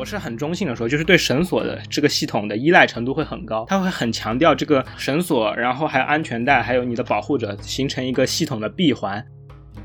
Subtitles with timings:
[0.00, 9.22] 我是很中性的说，就是对绳索的这个系统的依赖程度会很高，它会很强调这个绳索，然后还有安全带，还有你的保护者形成一个系统的闭环。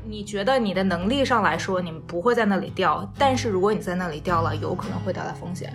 [0.08, 5.70] 你觉得你的能力上来说，你不会在那里掉，但是如果你在那里掉了，有可能会带来风险。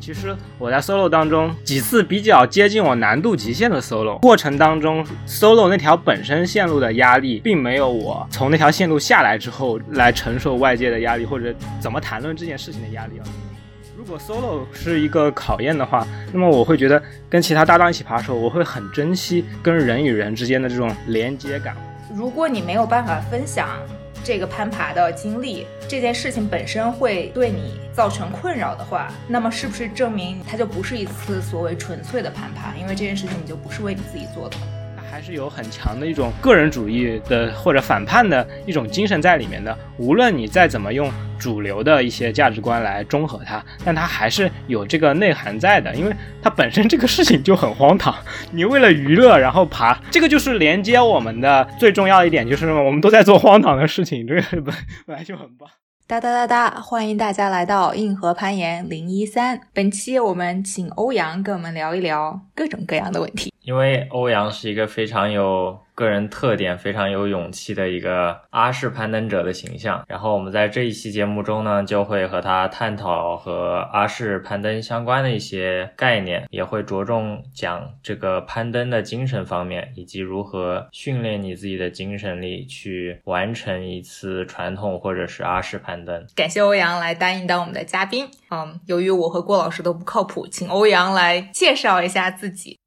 [0.00, 13.24] 其实我在 solo 当中几次比较接近我难度极限的 solo 过程当中，solo 那条本身线路的压力，并没有我从那条线路下来之后来承受外界的压力，或者怎么谈论这件事情的压力啊。
[14.06, 21.76] 如果 solo 是一个考验的话，那么我会觉得跟其他搭档一起爬的时候，我会很珍惜跟人与人之间的这种连接感。
[22.14, 23.68] 如果你没有办法分享
[24.22, 32.76] 这个攀爬的经历，这件事情本身会对你造成困扰的话，那么是不是证明它就不是一次所谓纯粹的攀爬？
[32.76, 34.56] 因为这件事情你就不是为你自己做的。
[35.16, 39.74] 还是有很强的一种个人主义的或者反叛的一种精神在里面的。
[39.96, 48.14] 无论你再怎么用主流的一些价值观来中和它，但它还是有这个内涵在的，因为它本身这个事情就很荒唐。
[48.50, 54.74] 你为了娱乐然后爬，这个就是连接我们的最重要一点，就是我们都在做荒唐的事情，这个本
[55.06, 55.66] 本来就很棒。
[56.08, 56.80] 哒哒哒哒！
[56.80, 59.60] 欢迎大家来到硬核攀岩零一三。
[59.74, 63.52] 本期我们请欧阳跟我们聊一聊各种各样的问题。
[63.62, 86.26] 因为欧阳是一个非常有个人特点、非常有勇气的一个阿式攀登者的形象，然后我们在这一期节目中呢，就会和他探讨和阿式攀登相关的一些概念，也会着重讲这个攀登的精神方面，以及如何训练你自己的精神力去完成一次传统或者是阿式攀登。
[86.36, 88.28] 感谢欧阳来答应当我们的嘉宾。
[88.50, 92.78] 嗯，由于我和郭老师都不靠谱，请欧阳来介绍一下自己。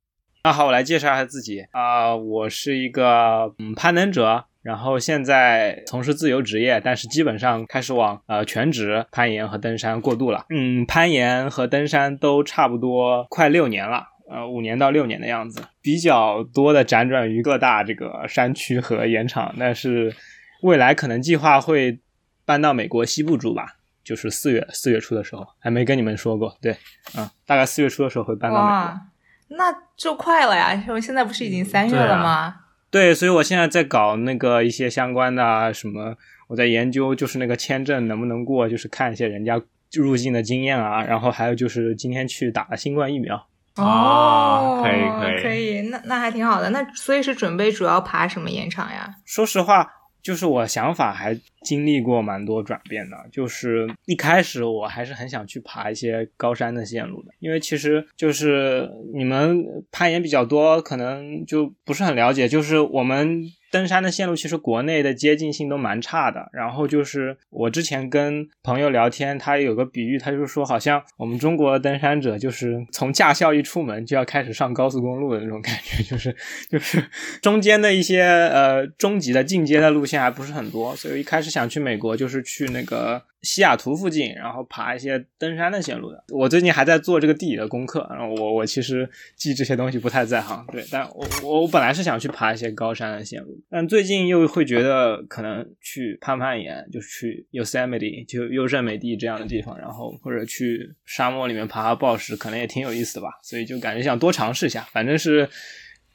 [0.41, 10.45] 那好，我来介绍一下自己啊，我是一个嗯攀登者，然后现在从事自由职业，但是基本上开始往呃全职攀岩和登山过渡了。
[10.49, 20.15] 嗯，攀岩和登山都差不多快六年了，呃五年到六年的样子，比较多的辗转于各大这个山区和岩场，但是
[20.63, 21.99] 未来可能计划会
[22.45, 26.77] 搬到美国西部住吧，就是四月四月初的时候，还没跟你们说过，对，
[27.17, 29.01] 嗯，大概四月初的时候会搬到美国。
[29.49, 30.83] 那就快了呀！
[30.89, 32.55] 我现在不是已经三月了吗？
[32.91, 36.15] 对，所以我现在在搞那个一些相关的啊，什么，
[36.47, 39.61] 我在研究，就是那个签证能不能过，就是看一些人家
[39.93, 43.47] 入境的经验啊，然后还有就是今天去打了新冠疫苗。
[43.75, 46.69] 哦，可以可以可以，那那还挺好的。
[46.71, 49.15] 那所以是准备主要爬什么岩场呀？
[49.25, 49.98] 说实话。
[50.21, 63.43] 就是我想法还经历过蛮多转变的，就是一开始我还是很想去爬一些高山的线路的，因为其实就是你们攀岩比较多，可能就不是很了解，就是我们。
[63.71, 76.35] 登山的线路其实国内的接近性都蛮差的，然后就是我之前跟朋友聊天，他有个比喻，他就说好像我们中国的登山者就是从驾校一出门就要开始上高速公路的那种感觉，就是
[76.69, 77.03] 就是
[77.41, 83.23] 中间的一些呃中级的进阶的路线还不是很多，所以一开始想去美国就是去那个。
[83.41, 86.23] 西雅图附近，然后爬一些登山的线路的。
[86.29, 90.85] 我最近还在做这个地理的功课，然后我我其实记这些东西不太在行，对。
[90.91, 103.39] 但我我我本来是想去爬一些高山的线路，但最近又会觉得可能去攀攀岩，就是去 Yosemite 就优胜美地这样的地方，然后或者去沙漠里面爬爬暴石，可能也挺有意思的吧。
[103.41, 105.47] 所以就感觉想多尝试一下，反正是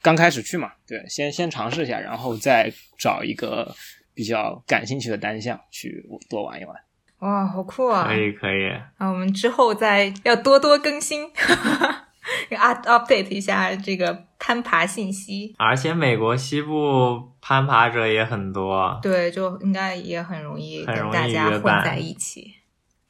[0.01, 3.73] 刚开始去嘛，对，先先尝试一下，然后再找一个
[4.13, 6.75] 比较感兴趣的单项去多玩一玩。
[7.25, 8.05] 哇，好酷啊！
[8.07, 11.23] 可以可以，那，我们之后再要多多更新，
[12.55, 15.55] 啊，update 一下这个攀爬信息。
[15.57, 22.53] 而且美国西部攀爬者也很多，对，就应该也很容易跟大家混在一起。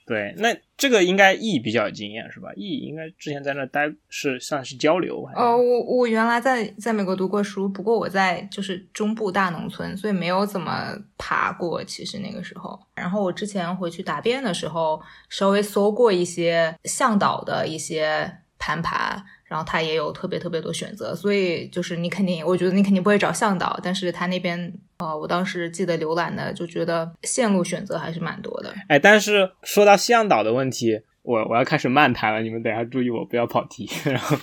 [0.05, 5.25] 对，那这个应该 E 比较有经验是吧？E 应该之前在那待是算是交流。
[5.35, 11.83] 哦，我我原来在在美国读过书，不过我在就是中部大农村，所以没有怎么爬过。
[11.83, 19.23] 其实那个时候，然后我之前回去答辩的时候，稍微搜过一些向导的一些攀爬。
[19.55, 28.73] 然后他也有特别特别多选择，所以就是你肯定，我觉得你肯定不会找向导，但是他那边，呃，我当时记得浏览的就觉得线路选择还是蛮多的。
[28.89, 33.89] 哎，但是说到向导的问题，我我要开始慢谈了，你们等下注意我不要跑题。
[34.03, 34.35] 然后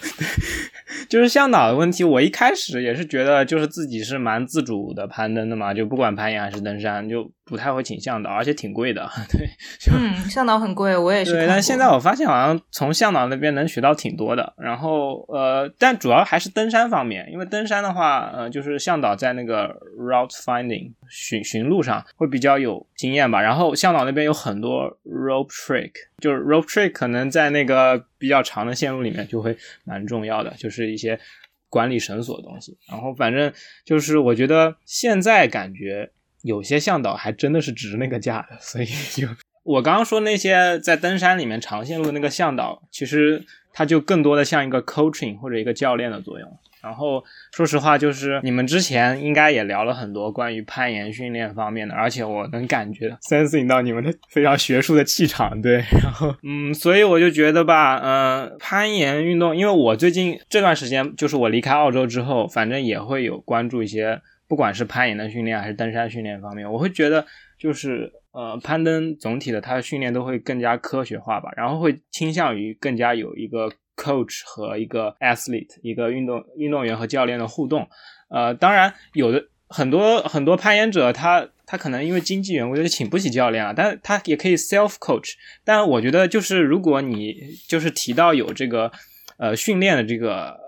[1.10, 9.06] 就是向导的问题，我一开始也是觉得就是自己是蛮自主的攀登的嘛，就不管攀岩还是登山，就不太会请向导，而且挺贵的。
[9.28, 9.46] 对，
[9.92, 11.32] 嗯，向导很贵，我也是。
[11.32, 14.54] 对，但现在我发现好像从向导那边能学到挺多的。
[14.56, 19.68] 然后呃，但主要还是登山方面，因为登山的话，呃，就是向导在那个
[19.98, 23.42] route finding 寻寻路上会比较有经验吧。
[23.42, 29.54] 然后向导那边有很多 rope trick，就是 rope trick 可能在那个比较长的线路里面就会
[29.84, 31.20] 蛮重要的，就是一些
[31.68, 32.78] 管理绳索的东西。
[32.88, 33.52] 然后反正
[33.84, 36.10] 就是我觉得现在感觉
[36.42, 39.26] 有些向导还真的是值那个价的，所以就
[39.62, 46.58] 我刚刚说那些在登山里面长线路的那个向导，其实他就更多的像一个 coaching 或者一个教练的作用。
[46.82, 47.22] 然后
[47.52, 55.74] 说实话，就是你们之前应该也聊了很多关于攀岩训练方面的，而且我能感觉 sensing 到你们的非常学术的气场，对。
[56.02, 64.20] 然后嗯，所以我就觉得吧，嗯，攀岩运动，因为我最近这段时间，就是我离开澳洲之后，反正也会有关注一些，
[64.52, 67.24] 不管是攀岩的训练还是登山训练方面，我会觉得
[67.56, 73.72] 就是呃，攀登总体的它的训练都会更加科学化吧，然后会倾向于更加有一个。
[73.94, 77.86] coach 和一个 athlete，一个运动运动员和教练的互动，
[78.30, 85.34] 呃，当然有的很多很多攀岩者，他他可能因为经济缘故就请不起教练啊，但他也可以 self coach。
[85.62, 87.36] 但我觉得就是如果你
[87.68, 88.90] 就是提到有这个
[89.36, 90.58] 呃训练的这个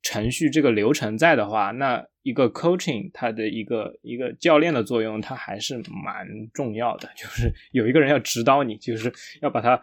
[0.00, 9.12] 程序这个流程在的话，那一个 coaching 它的一个一个教练的作用，它还是蛮重要的，就是 有一个人要指导你，就是
[9.42, 9.80] 要把它。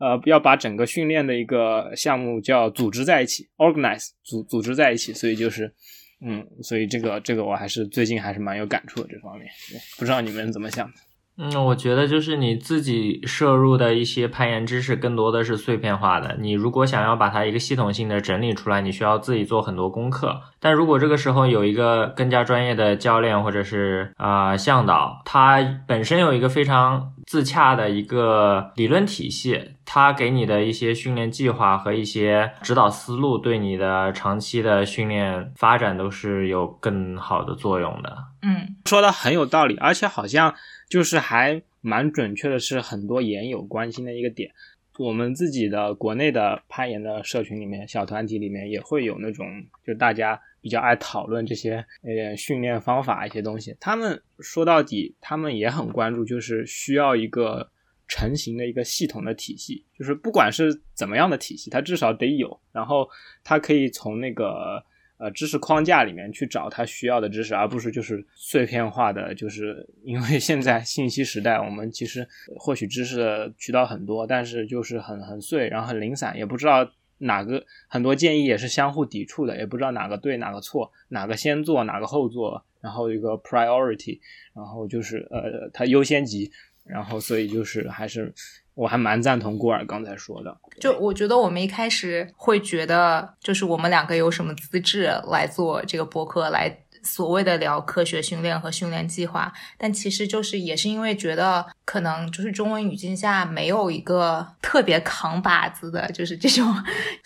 [0.00, 5.72] 呃，要把整个训练的一个项目叫组织在一起，organize 组组织在一起，所以就是，
[6.20, 10.94] 嗯，所以这个这个我还是最近还是蛮有感触的这方面，对，不知道你们怎么想的？
[11.38, 16.36] 嗯，我觉得就是你自己摄入的一些攀岩知识更多的是碎片化的。
[16.38, 20.38] 你如果想要把它一个系统性的整理出来，你需要自己做很多功课。
[20.60, 38.16] 但如果这个时候有一个更加专业的教练或者是啊向导，他本身有一个非常自洽的一个理论体系，他给你的一些训练计划和一些指导思路，对你的长期的训练发展都是有更好的作用的。
[38.42, 40.54] 嗯，说的很有道理，而且好像。
[40.92, 44.52] 就是还蛮准确的，是很多岩友关心的一个点。
[44.98, 49.46] 我们自己的国内的攀岩的社群里面，小团体里面也会有那种，
[49.86, 53.74] 就大家比较爱讨论这些呃训练方法一些东西。
[53.80, 57.70] 他们说到底，他们也很关注，就是需要一个
[58.06, 59.86] 成型的一个系统的体系。
[59.98, 63.08] 就是不管是怎么样的体系，它至少得有，然后
[63.42, 64.84] 它可以从那个。
[65.18, 69.34] 呃，知识框架里面去找他需要的知识，而不是就是碎片化的。
[69.34, 72.26] 就是 因为现在信息时代，我们其实
[72.56, 84.18] 获取知识的渠道很多，但是就是很很碎，然后很零散，也不知道哪个很多建议也是相互抵触的，也不知道哪个对哪个错，哪个先做哪个后做，然后一个 priority，
[84.54, 86.50] 然后就是呃它优先级，
[86.84, 88.34] 然后所以就是还是。
[88.74, 106.74] 我还蛮赞同顾尔刚才说的，就我觉得我们一开始会觉得，就是我们两个有什么资质来做这个博客，来所谓的聊科学训练和训练计划，但其实就是也是因为觉得可能就是中文语境下没有一个特别扛把子的，就是这种，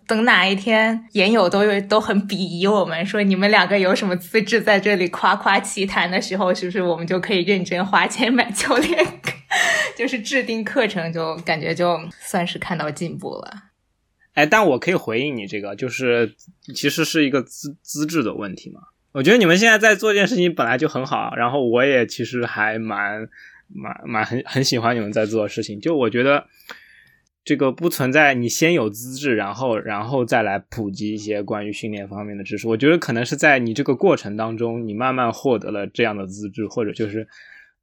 [0.07, 9.07] 等哪一天研友都有都很鄙夷我们，说你们两个有什么资质在这里夸夸其谈的时候，是不是我们就可以认真花钱买教练？
[9.97, 13.51] 就是制定课程，就感觉就算是看到进步了。
[14.35, 16.35] 哎，但我可以回应你这个，就是
[16.75, 18.81] 其实是一个资资质的问题嘛。
[19.17, 23.27] 我觉得你们现在在做这件事情本来就很好，然后我也其实还蛮
[23.69, 25.81] 蛮蛮很很喜欢你们在做的事情。
[25.81, 26.47] 就我觉得
[27.43, 32.69] 这个不存在你先有资质，然后然后再来普及一些关于训练方面的知识。
[32.69, 37.27] 我觉得可能是在你这个过程当中，你慢慢获得了这样的资质，或者就是。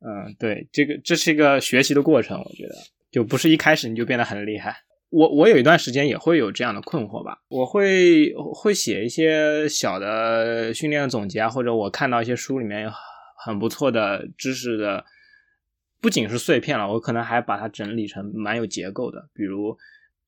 [0.05, 2.75] 嗯，对，这个这是一个学习的过程，我觉得
[3.09, 4.75] 就不是一开始你就变得很厉害。
[5.13, 12.91] 我我有一段时间也会有这样的困惑吧，我会会写一些小的训练的总结啊，或者我看到一些书里面
[13.45, 15.05] 很不错的知识的，
[16.01, 19.77] 不仅是碎片了，我可能还把它整理成蛮有结构的，比如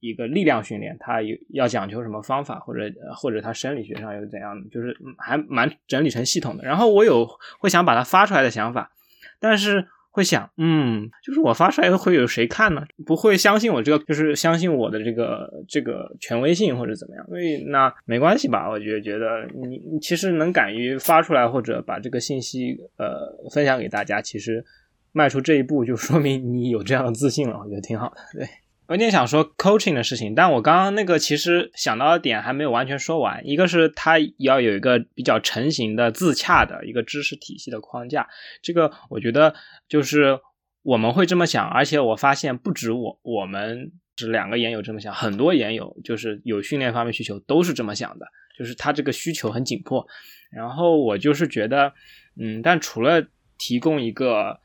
[0.02, 2.82] 一个力量训练，它有要讲究什么方法，或者
[3.16, 6.64] 或者它生理学上有怎样，就是还蛮整理成系统的。
[6.64, 7.28] 然后我有
[7.58, 8.92] 会想把它发出来的想法。
[9.40, 12.82] 但是会想，嗯，就是我发出来会有谁看呢？
[13.06, 17.28] 不会相信我这个，就是相信我的这个这个权威性或者怎么样？
[17.28, 18.70] 所以那没关系吧？
[18.70, 24.64] 我觉得觉得你你其实能敢于发出来或者把这个信息呃分享给大家，其实
[25.12, 28.16] 迈出这一步就说明你有这样的自信了，我觉得挺好的。
[28.32, 28.48] 对，
[28.88, 33.42] 有点想说 coaching 的事情，但我刚刚那个其实想到的点还没有完全说完。
[33.48, 38.28] 一个是它要有一个比较成型的、自洽的一个知识体系的框架，
[38.62, 39.56] 这个我觉得
[39.88, 40.40] 就是
[40.84, 50.06] 我们会这么想，而且我发现不止我，我们这两个研友这么想，很多研友就是有训练方面需求都是这么想的，就是他这个需求很紧迫。
[50.52, 51.92] 然后我就是觉得，
[52.40, 53.26] 嗯，但除了
[53.58, 54.60] 提供一个。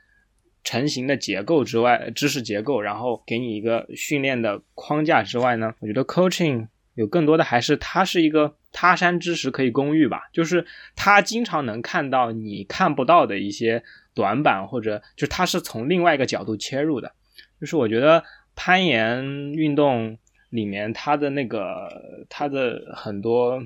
[0.63, 13.83] 成型的结构之外，知识结构，然后给你一个训练的框架之外呢，我觉得 coaching 有更多的还是它是一个他山之石可以攻玉吧，就是他经常能看到你看不到的一些
[14.15, 17.13] 短板，或者就他是从另外一个角度切入的，
[17.59, 18.23] 就是我觉得
[18.55, 20.19] 攀岩运动
[20.51, 23.63] 里面它的那个它的很多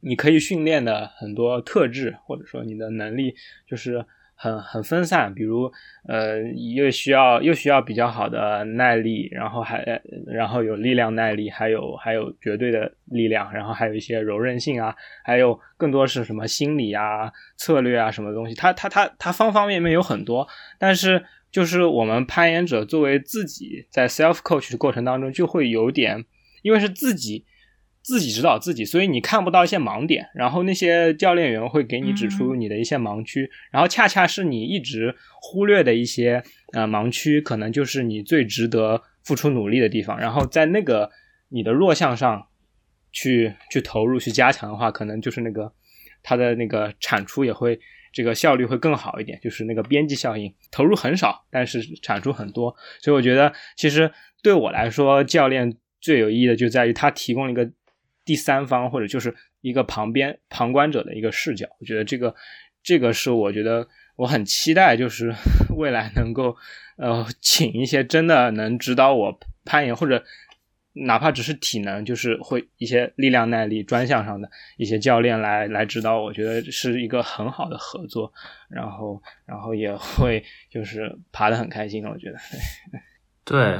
[0.00, 3.34] 你可以训练的很多特质，或者说你的能力，
[3.66, 4.06] 就是。
[4.34, 5.70] 很很分散，比如
[6.08, 6.42] 呃，
[6.74, 20.46] 又需要又需要比较好的耐力，然后还然后有力量耐力，还有还有绝对的力量，然后还有一些柔韧性啊，还有更多是什么心理啊、策略啊什么东西，它它它它方方面面有很多。
[20.78, 26.24] 但是就是我们攀岩者作为自己在 self coach 的过程当中，就会有点，
[26.62, 27.44] 因为是自己。
[28.04, 36.42] 自己指导自己，所以你看不到一些盲点，然后那些教练员会给你指出你的一些盲区，然后恰恰是你一直忽略的一些
[36.74, 40.20] 呃盲区，可能就是你最值得付出努力的地方。
[40.20, 41.10] 然后在那个
[41.48, 42.46] 你的弱项上
[43.10, 45.72] 去去投入去加强的话，可能就是那个
[46.22, 47.80] 它的那个产出也会
[48.12, 52.76] 这个效率会更好一点，就是那个边际效应，投入很少，但是产出很多。
[53.00, 57.66] 所以我觉得其实对我来说，教练最有意义的就在于他提供了一个。
[58.24, 62.34] 第三方或者就是一个旁边旁观者的一个视角，我觉得这个
[62.82, 65.32] 这个是我觉得我很期待，就是
[65.76, 66.56] 未来能够
[66.96, 70.24] 呃请一些真的能指导我攀岩或者
[70.92, 78.32] 哪怕只是体能，就是会一些力量耐力专项上的一些教练来来指导，我觉得是一个很好的合作，
[78.68, 82.38] 然后然后也会就是爬得很开心，我觉得。
[82.92, 83.00] 对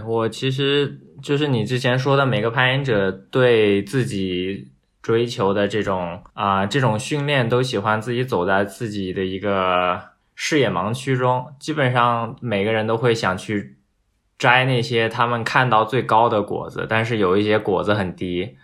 [0.05, 4.69] 我其实就是你之前说的，每个攀岩者对自己
[5.01, 9.99] 追求的这种啊这种训练，都喜欢自己走在自己的一个
[10.35, 11.47] 视野盲区中。
[11.59, 13.79] 基本上每个人都会想去
[14.37, 18.59] 摘那些他们看到最高的果子，但是有一些果子很低，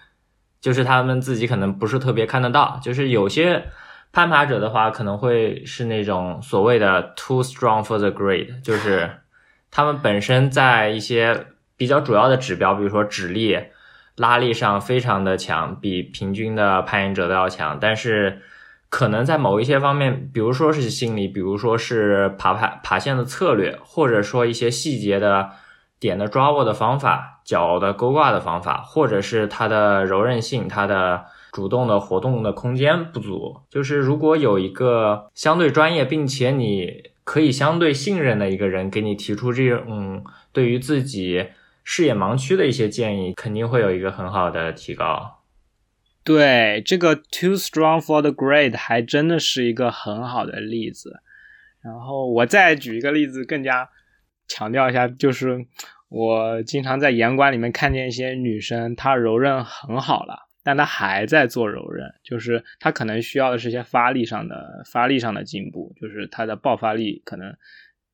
[0.61, 2.79] 就是他们自己可能不是特别看得到。
[2.83, 3.65] 就是有些
[4.13, 9.11] 攀爬者的话，可能会是那种所谓的 too strong for the grade，就是。
[9.71, 11.47] 他们本身在一些
[11.77, 13.57] 比较主要的指标，比如说指力、
[14.17, 17.79] 拉力上非常的强，比平均的攀岩者都要强。
[17.81, 18.43] 但是
[18.89, 25.51] 可能在某一些方面，比如说是心理，比如说是爬爬爬线的策略，或者说一些细节的
[26.01, 33.61] 点的抓握的方法、脚的勾挂的方法，或者是它的柔韧性、它的主动的活动的空间不足。
[33.71, 37.10] 就是如果有一个相对专业，并且你。
[37.31, 41.47] 可以相对信任的一个人给你提出这种对于自己
[41.85, 45.45] 视野盲区的一些建议，肯定会有一个很好的提高。
[46.25, 51.21] 对，这个 too strong for the grade 还真的是一个很好的例子。
[51.81, 53.89] 然后我再举一个例子，更加
[54.49, 55.65] 强调一下，就是
[56.09, 60.50] 我经常在岩馆里面看见一些女生，她柔韧很好了。
[60.71, 67.53] 但他还在做柔韧，就是他可能需要的是一些发力上的发力上的进步，就是他的爆发力可能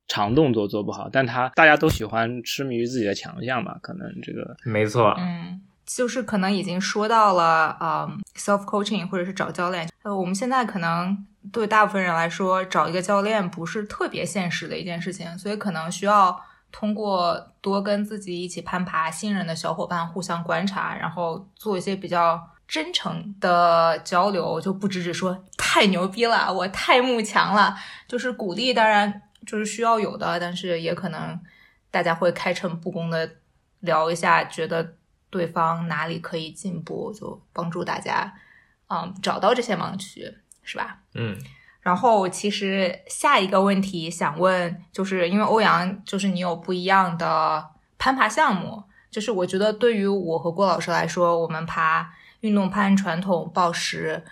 [0.09, 7.45] 长动作做不好，但他大家都喜欢痴迷于自己的强项嘛，可能这个没错，嗯，就是可能已经说到了
[7.79, 16.41] 啊，self coaching 或者是找教练，呃，我们现在可能对大部分人来说找一个教练不是特别现实的一件事情，所以可能需要。
[16.73, 31.41] 通过多跟自己一起攀爬、信任的小伙伴互相观察，然后做一些比较真诚的交流，就不只是说太牛逼了，我太慕强了，就是鼓励，当然就是需要有的，但是也可能
[31.91, 33.31] 大家会开诚布公的
[33.81, 34.95] 聊一下，觉得
[35.31, 38.35] 对方哪里可以进步，就帮助大家，
[38.89, 40.99] 嗯，找到这些盲区，是吧？
[41.15, 41.39] 嗯。
[41.87, 47.65] 然后，其实下一个问题想问，就是因为欧阳，就是你有不一样的
[47.97, 54.25] 攀爬项目，就是我觉得对于我和郭老师来说，我们爬运动攀、传统、报时。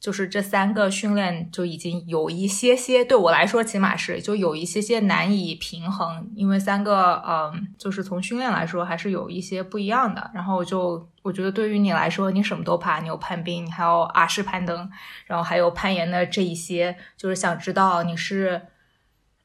[0.00, 10.30] 就是这三个训练就已经有一些些，对我来说起码是就有一些些难以平衡，因为三个嗯，就是从训练来说还是有一些不一样的。
[10.32, 14.88] 然后就我觉得对于你来说，你什么都爬，你有攀冰，你还有阿式攀登，
[15.26, 18.62] 然后还有攀岩的这一些，就是想知道你是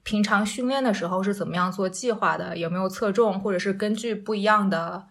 [0.03, 2.55] 平常训练的时候是怎么样做计划的？
[2.57, 5.07] 有没有侧重，或者是根据不一样的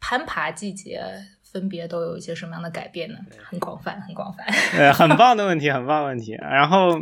[0.00, 1.02] 攀爬季节，
[1.56, 3.16] 分别都有一些什么样的改变呢？
[3.42, 4.44] 很广泛，很广泛。
[4.78, 6.32] 呃，很棒的问题，很棒的问题。
[6.32, 7.00] 然后，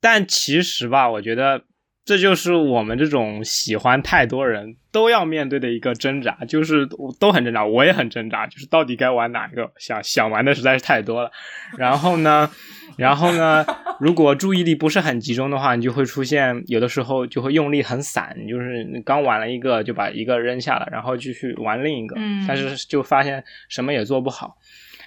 [0.00, 1.62] 但其实吧，我觉得。
[2.08, 6.88] 这就是我们这种喜欢太多人都要面对的一个挣扎，就是
[7.20, 9.70] 都很挣扎，我也很挣扎，就是到底该玩哪一个？
[9.76, 11.30] 想想玩的实在是太多了。
[11.76, 12.50] 然后呢，
[12.96, 13.62] 然后呢，
[14.00, 22.16] 如果注意力不是很集中的话，你就会出现有的时候就会用力很散，就是刚玩了一个就把一个扔下了，然后继续玩另一个，
[22.48, 24.56] 但是就发现什么也做不好。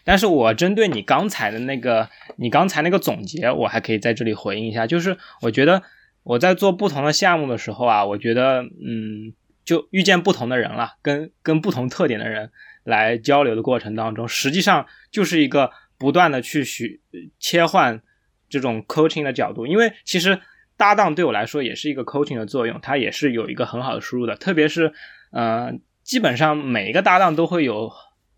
[0.04, 5.82] 但是我针对你刚才的那个，你刚才那个总结，我还可以在这里回应一下，就是我觉得。
[6.24, 9.34] 我在做不同的项目的时候啊，我觉得，嗯，
[9.66, 12.52] 就遇见不同的人了，跟跟不同特点的人
[12.84, 17.00] 来交流的过程当中，实际上就是一个不断的去学
[17.40, 18.04] 切换
[18.50, 20.40] 这种 coaching 的角度，因为其实
[20.78, 24.94] 搭档对我来说也是一个 coaching 的作用，它也是有一个很好的输入的，特别是，
[25.32, 25.74] 呃，
[26.04, 27.92] 基本上每一个搭档都会有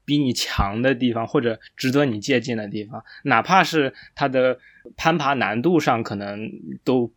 [0.05, 4.57] 比你强的地方或者值得你借鉴的地方，哪怕是他的
[4.95, 6.49] 攀爬难度上可能
[6.85, 7.11] 都。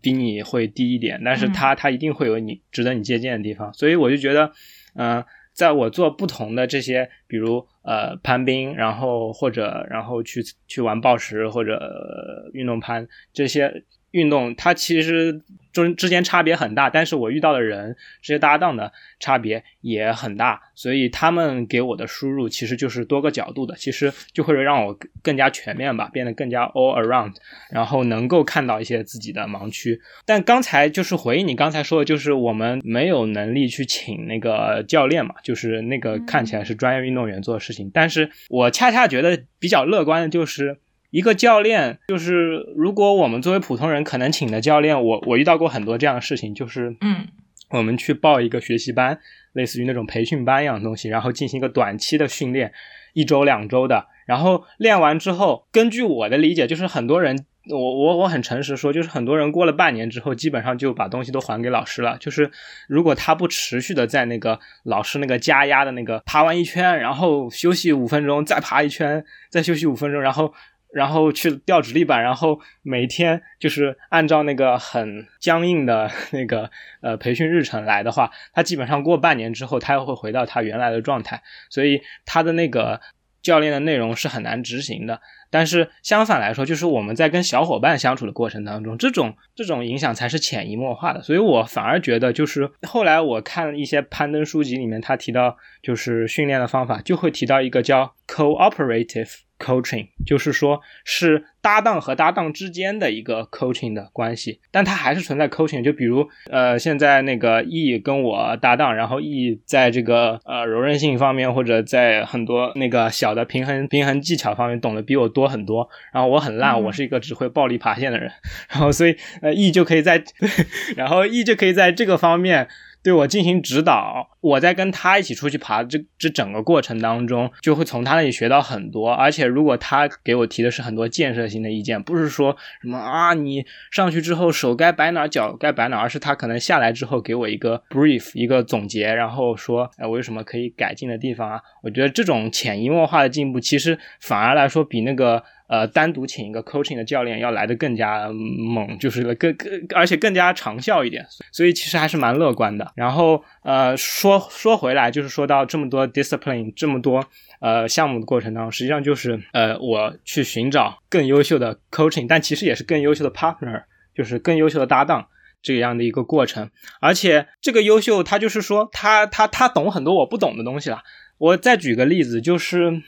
[0.00, 4.52] 比你会低一点，但是他他一定会有你值得你借鉴的地方，所以我就觉得，
[4.94, 15.42] 嗯，在我做不同的这些，比如呃攀冰，然后或者然后去去玩暴食或者运动攀这些运动，它其实。
[15.72, 27.34] 中之间差别很大，但是我遇到的人这些搭档的差别也很大，所以他们给我的输入其实就是多个角度的，其实就会让我更加全面吧，变得更加 all around，
[27.70, 30.00] 然后能够看到一些自己的盲区。
[30.26, 40.78] 但刚才就是回应你刚才说的，就是我们没有能力去请那个教练嘛，就是那个看起来是专业运动员做的事情，但是我恰恰觉得比较乐观的就是。
[41.12, 47.28] 一个教练就是，如果我们作为普通人可能请的教练，我我遇到过很多这样的事情，就是，嗯，
[47.68, 49.18] 我们去报一个学习班，
[49.52, 52.72] 类似于那种培训班一样的东西，然后进行一个短期的训练，
[53.12, 62.50] 一周两周的，然后练完之后，根据我的理解，就是很多人，我我我很诚实说，就是很多人过了半年之后，基本上就把东西都还给老师了，就是
[62.88, 70.54] 如果他不持续的在那个老师那个加压的那个爬完一圈，然后休息五分钟，再爬一圈，再休息五分钟，然后。
[70.92, 76.70] 然后去调直立板，然后每天就是按照那个很僵硬的 那个
[77.00, 83.00] 呃培训日程来的话，他基本上过半年之后，他又会回到他原来的状态，所以他的那个
[83.40, 85.20] 教练的内容是很难执行的。
[85.50, 91.22] 但是相反来说，就是我们在跟小伙伴相处的过程当中，这种这种影响才是潜移默化的。
[91.22, 99.40] 所以我反而觉得，就是后来我看一些攀登书籍里面，他提到就是训练的方法，就会提到一个叫 cooperative。
[99.58, 105.82] Coaching 就是说，是搭档和搭档之间的一个 coaching 的关系，但它还是存在 coaching。
[105.84, 118.30] 就比如，呃，现在那个 E 跟我搭档，然后 E 在这个呃柔韧性方面，或者在很多那个小的平衡平衡技巧方面懂得比我多很多，然后我很烂，我是一个只会暴力爬线的人，
[118.70, 120.22] 然后所以呃 E 就可以在，
[120.96, 122.68] 然后 E 就可以在这个方面。
[123.02, 129.10] 对我进行指导，我在跟他一起出去爬这这整个过程当中，就会从他那里学到很多。
[129.12, 141.60] 而且，如果他给我提的是很多建设性的意见，不是说什么啊，你上去之后手该摆哪，脚该摆哪，而是他可能下来之后给我一个 brief，一个总结，然后说，哎，我有什么可以改进的地方啊？
[141.82, 145.42] 我觉得这种潜移默化的进步，其实反而来说比那个。
[145.72, 152.92] 呃，单独请一个 coaching 的教练要来的更加猛，就是更更，而且更加长效一点，所以其实还是蛮乐观的。
[152.94, 157.24] 然后呃，说说回来，就是说到这么多 discipline，这么多
[157.60, 165.28] 呃项目的过程当中，实际上就是呃，我去寻找更优秀的 coaching，但其实也是更优秀的 partner，就是更优秀的搭档
[165.62, 166.68] 这样的一个过程。
[167.00, 171.02] 而且这个优秀，他就是说他他他懂很多我不懂的东西了。
[171.38, 173.00] 我再举个例子，就是。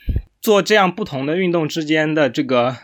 [0.45, 2.77] 做这样不同的运动之间的这个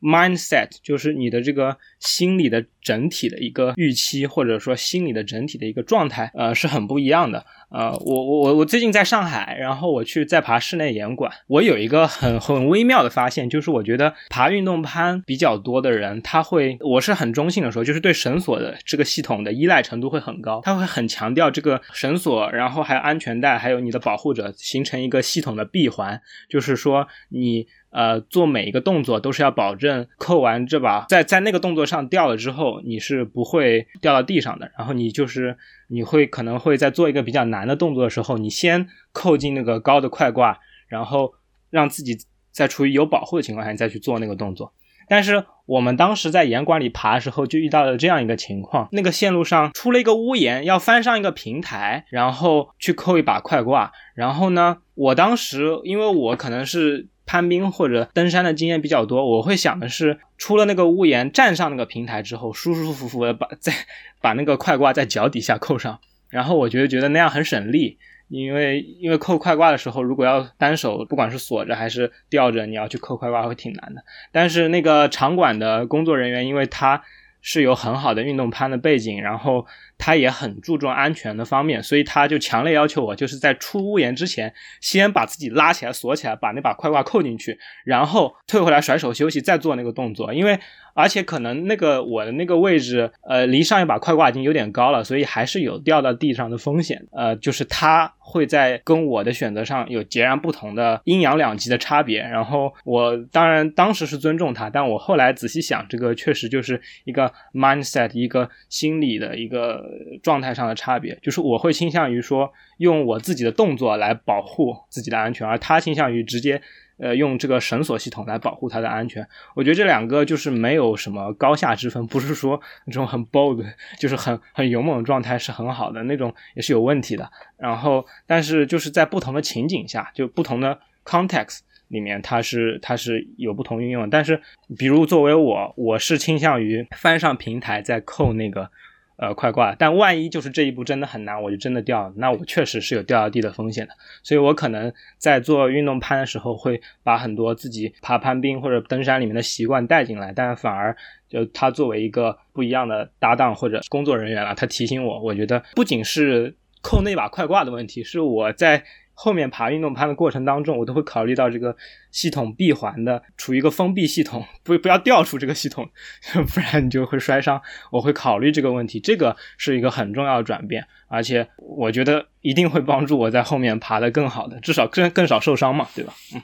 [0.00, 7.44] mindset，就是你的这个心理的整体的一个预期，或者说心理的整体的一个状态，呃，是很不一样的。
[7.72, 35.56] 呃，我我我我最近在上海，然后我去在爬室内岩馆，我有一个很很微妙的发现，就是我觉得爬运动攀比较多的人，他会，我是很中性的说，就是对绳索的这个系统的依赖程度会很高，他会很强调这个绳索，然后还有安全带，还有你的保护者形成一个系统的闭环，就是说你呃做每一个动作都是要保证扣完这把，在在那个动作上掉了之后，你是不会掉到地上的，然后你就是。
[35.92, 41.34] 你会可能会在做一个比较难的动作的时候，你先扣进那个高的快挂，然后
[41.68, 42.16] 让自己
[42.50, 44.72] 在处于有保护的情况下，你再去做那个动作。
[45.08, 53.92] 但是我们当时在岩馆里爬的时候，就遇到了这样一个情况：那个线路上出了一个屋檐，要翻上一个平台，然后去扣一把快挂。
[54.14, 63.72] 然后呢，我当时因为我可能是攀冰或者登山的经验比较多，我会想的是，出了那个屋檐，站上那个平台之后，舒舒服服的把 再
[64.20, 66.00] 把那个快挂在脚底下扣上。
[66.28, 67.98] 然后我觉得觉得那样很省力。
[68.28, 74.02] 因为因为扣快挂的时候，如果要单手，不管是锁着还是吊着，你要去扣快挂会挺难的。
[74.32, 77.02] 但是那个场馆的工作人员，因为他
[77.42, 79.66] 是有很好的运动攀的背景，然后
[79.98, 90.58] 他也很注重安全的方面，所以他就强烈要求我，就是在出屋檐之前，先把自己拉起来锁起来，把那把快挂扣进去，然后退回来甩手休息，再做那个动作，因为。
[90.94, 97.06] 而且可能那个我的那个位置，呃，离上一把快挂已经有点高了，所以还是有掉到地上的风险。
[97.12, 102.20] 呃，就是他会在跟我的选择上有截然不同的阴阳两极的差别。
[102.20, 109.84] 然后我当然当时是尊重他，但我后来仔细想，这个确实就是一个 mindset，一个心理的一个
[110.22, 111.18] 状态上的差别。
[111.22, 116.60] 就是我会倾向于说用我自己的动作来保护自己的安全，而他倾向于直接。
[116.98, 123.64] 呃，用这个绳索系统来保护它的安全，我觉得这两个就是没有什么高下之分，不是说那种很 bold，
[123.98, 127.30] 就是很很勇猛的状态是很好的那种，也是有问题的。
[127.56, 134.08] 然后，但是就是在不同的情景下，就不同的 context 里面，它是它是有不同运用。
[134.08, 134.40] 但是，
[134.78, 138.70] 比如作为我，我是倾向于翻上平台再扣那个。
[139.16, 139.74] 呃，快挂！
[139.78, 143.94] 但万一就是这一步真的很难，我就真的掉，那我确实是有掉到地的风险的。
[144.22, 150.96] 所以我可能在做运动攀的时候，会把很多自己爬攀冰或者登山里面的习惯带进来，但反而
[151.28, 158.84] 就他作为一个不一样的搭档或者工作人员了，他提醒我，我觉得不仅是扣那把快挂的问题，是我在。
[159.14, 161.76] 后面爬运动攀的过程当中，我都会考虑到这个
[162.10, 165.88] 系统闭环的处于一个封闭系统，不不要掉出这个系统，
[166.52, 167.60] 不然你就会摔伤。
[167.90, 176.14] 我会考虑这个问题，这个是一个很重要的转变，而且我觉得一定会帮助我在后面爬得更好的，至少更更少受伤嘛，对吧？
[176.34, 176.42] 嗯，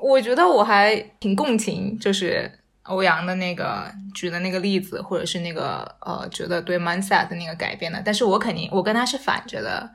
[0.00, 2.50] 我觉得我还挺共情，就是
[2.84, 9.90] 欧阳的那个举的那个例子，或者是那个呃，觉得对 mindset 的那个改变的，但是我肯定我跟他是反着的。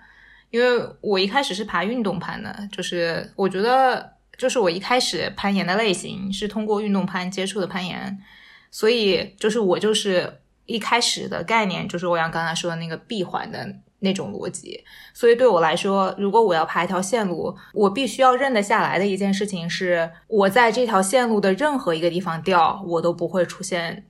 [0.55, 8.17] 因为我一开始是爬运动攀的，就是我觉得，就是我一开始攀岩的类型是通过运动攀接触的攀岩，
[8.71, 13.67] 所以就是我就是一开始的概念就是欧阳刚才说的那个闭环的
[13.99, 14.81] 那种逻辑，
[15.13, 24.05] 所以对我来说，如果我要爬一条线路，我必须要认得下来的一件事情是，我在这条线路的任何一个地方掉，我都不会出现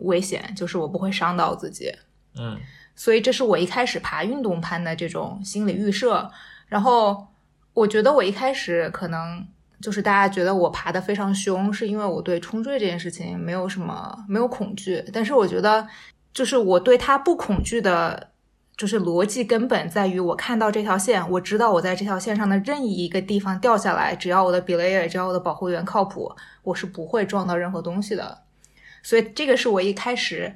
[0.00, 1.90] 危险，就是我不会伤到自己。
[2.38, 2.60] 嗯。
[2.98, 6.28] 所以这是我一开始爬运动攀的这种心理预设，
[6.66, 7.28] 然后
[7.72, 9.46] 我觉得我一开始可能
[9.80, 15.86] 就是大家觉得我爬的非常凶，是因为我对冲坠这件事情没有什么没有恐惧，但是我觉得
[16.34, 18.30] 就是我对它不恐惧的，
[18.76, 26.34] 就是逻辑根本在于我看到这条线，我知道我在这条线上的任意一个地方掉下来，只要我的 belayer，只要我的保护员靠谱，
[26.64, 28.38] 我是不会撞到任何东西的，
[29.04, 30.52] 所以这个是我一开始。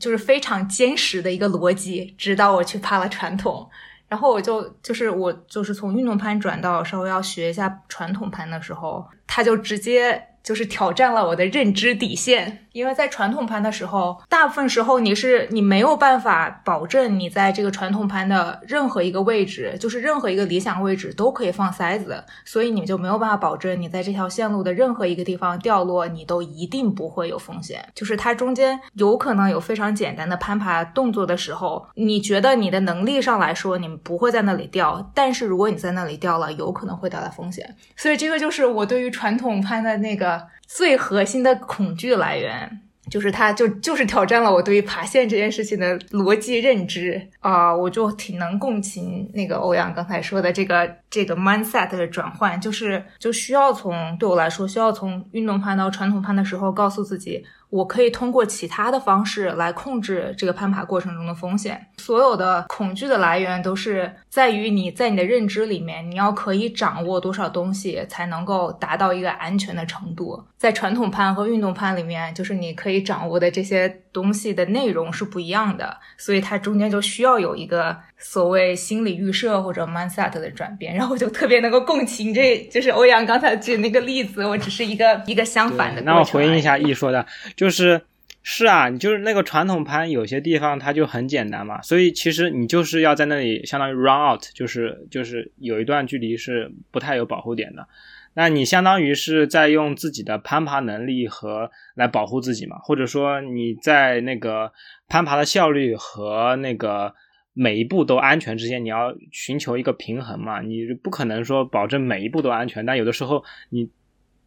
[0.00, 3.70] 就是非常坚实的一个逻辑，直到我去爬了传统，
[4.08, 10.26] 然后我就就是我就是从运动攀转到稍微要学一下传统攀的时候，他就直接。
[10.42, 27.86] 就是挑战了我的认知底线，因为在传统攀的时候，大部分时候你是你没有办法保证你在这个传统攀的任何一个位置，就是任何一个理想位置都可以放塞子，所以你们就没有办法保证你在这条线路的任何一个地方掉落，你都一定不会有风险。
[27.94, 37.76] 就是它中间有可能有非常简单的攀爬动作的时候，你觉得你的能力上来说你们不会在那里掉，但是如果你在那里掉了，有可能会带来风险。
[37.94, 40.29] 所以这个就是我对于传统攀的那个。
[40.66, 47.74] 最核心的恐惧来源，就是它就就是挑战了我对于爬线这件事情的逻辑认知啊！
[47.74, 57.44] 我就挺能共情那个欧阳刚才说的这个这个 mindset 的转换，就是就需要从对我来说，需要从运动攀到传统攀的时候，告诉自己。
[57.70, 61.86] 我可以通过其他的方式来控制这个攀爬过程中的风险。
[61.98, 70.42] 所有的恐惧的来源都是在于你在你的认知里面，你要可以掌握多少东西才能够达到一个安全的程度。
[70.58, 80.94] 在传统攀和运动攀里面，就是你可以掌握的这些东西的内容是不一样的，所以它中间就需要有一个所谓心理预设或者 mindset 的转变。
[80.94, 86.02] 然后我就特别能够共情，这就是欧阳刚才举那个例子，我只是一个一个相反的。
[86.02, 87.24] 那我回应一下易说的。
[87.56, 88.00] 就是
[88.42, 97.86] 是啊，你就是那个传统攀，有些地方它就很简单嘛，所以其实你就是要在那里相当于 run out，就是就是有一段距离是不太有保护点的，
[98.34, 104.72] 那你相当于是在用自己的攀爬能力和来保护自己嘛，或者说你在那个
[105.08, 107.14] 攀爬的效率和那个
[107.52, 113.90] 每一步都安全之间，你要寻求一个平衡嘛，你不可能说保证每一步都安全，但有的时候你。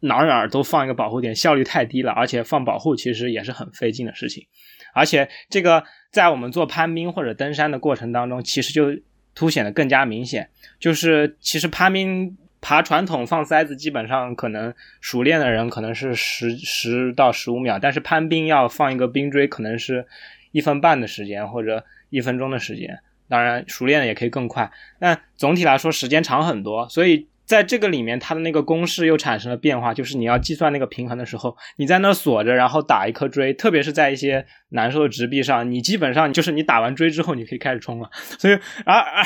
[0.00, 4.46] 哪儿哪儿都放一个保护点，效率太低了，而且放保护其实也是很费劲的事情。
[4.92, 8.88] 而且这个在我们做攀冰或者登山的过程当中，其实就
[9.34, 10.50] 凸显的更加明显。
[10.78, 14.72] 就是其实攀冰爬传统放塞子，基本上可能
[15.02, 20.06] 熟练的人可能是十十到十五秒，但是攀冰要放一个冰锥，可能是
[20.50, 23.00] 一分半的时间或者一分钟的时间。
[23.28, 27.28] 当然熟练的也可以更快，但总体来说时间长很多，所以。
[27.44, 38.10] 在这个里面，它的那个公式又产生了变化，就是你要计算那个平衡的时候，你在那锁着，然后打一颗锥，特别是在一些难受的直壁上，你基本上就是你打完锥之后，你可以开始冲了。
[38.38, 38.54] 所以
[38.86, 39.22] 啊啊，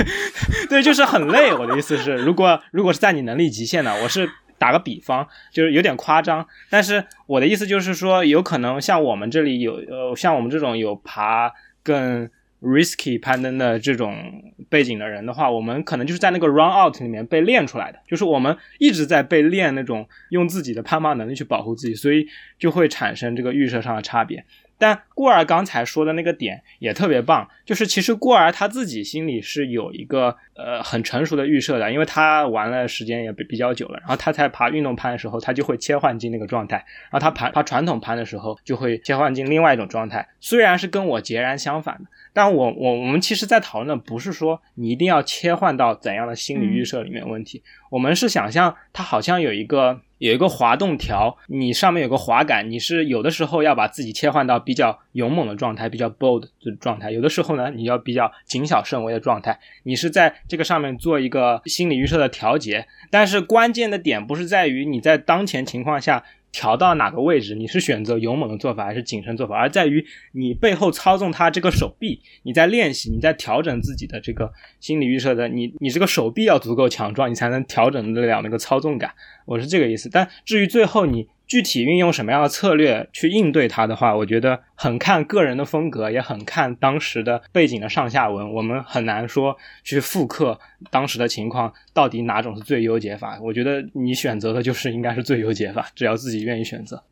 [0.70, 1.52] 对，就是很累。
[1.52, 12.30] 我的意思是，如果如果是在你能力极限的，我是打个比方，就是有点夸张，但是我的意思就是说，有可能像我们这里有呃，像我们这种有爬更。
[12.60, 22.26] Risky 攀登的这种背景的人的话，我们可能就是在那个 run out 里面被练出来的，就是我们一直在被练那种用自己的攀爬能力去保护自己，所以
[22.58, 24.44] 就会产生这个预设上的差别。
[24.80, 36.76] 但顾儿刚才说的那个点也特别棒，就是其实顾儿他自己心里是有一个呃很成熟的预设的，因为他玩了时间也比比较久了，然后他在爬运动攀的时候，他就会切换进那个状态，
[37.10, 42.10] 然后他爬爬传统攀的时候就会切换进另外一种状态，虽然是跟我截然相反的。
[42.32, 66.22] 但我我我们其实，在讨论的不是说你一定要切换到怎样的心理预设里面问题，我们是想象他好像有一个有一个滑动条，你上面有个滑杆，你是有的时候要把自己切换到比较勇猛的状态，比较 bold 的状态，有的时候呢，你要比较谨小慎微的状态，你是在这个上面做一个心理预设的调节，但是关键的点不是在于你在当前情况下。
[66.52, 67.54] 调到哪个位置？
[67.54, 69.56] 你是选择勇猛的做法还是谨慎做法？
[69.56, 79.12] 而在于你背后操纵他这个手臂，你在练习，你在调整自己的这个心理预设的，你你这个手臂要足够强壮，你才能调整得了那个操纵感。
[79.46, 80.08] 我是这个意思。
[80.10, 81.28] 但至于最后你。
[81.50, 88.54] 具体运用什么样的策略去应对它的话，我觉得很看个人的风格，也很看当时的背景的上下文。
[88.54, 90.60] 我们很难说去复刻
[90.92, 93.40] 当时的情况，到底哪种是最优解法？
[93.42, 97.02] 我觉得你选择的就是应该是最优解法，只要自己愿意选择。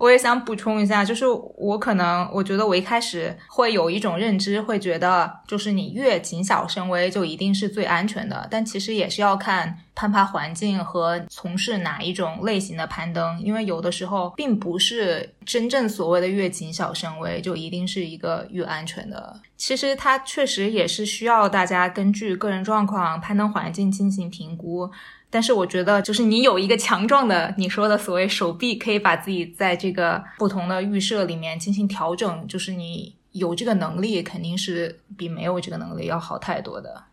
[0.00, 1.26] 我也想补充一下，就是
[1.58, 19.38] 我可能我觉得我一开始会有一种认知，会觉得就是你越谨小慎微就一定是最安全的，但其实也是要看攀爬环境和从事哪一种类型的攀登，因为有的时候并不是真正所谓的越谨小慎微就一定是一个越安全的。
[19.58, 24.90] 其实它确实也是需要大家根据个人状况、攀登环境进行评估。
[25.30, 32.46] 但是我觉得，就是你有一个强壮的，你说的所谓手臂，可以把自己在这个不同的预设里面进行调整。
[32.48, 37.04] 就是你有这个能力，肯定是比没有这个能力要好太多的。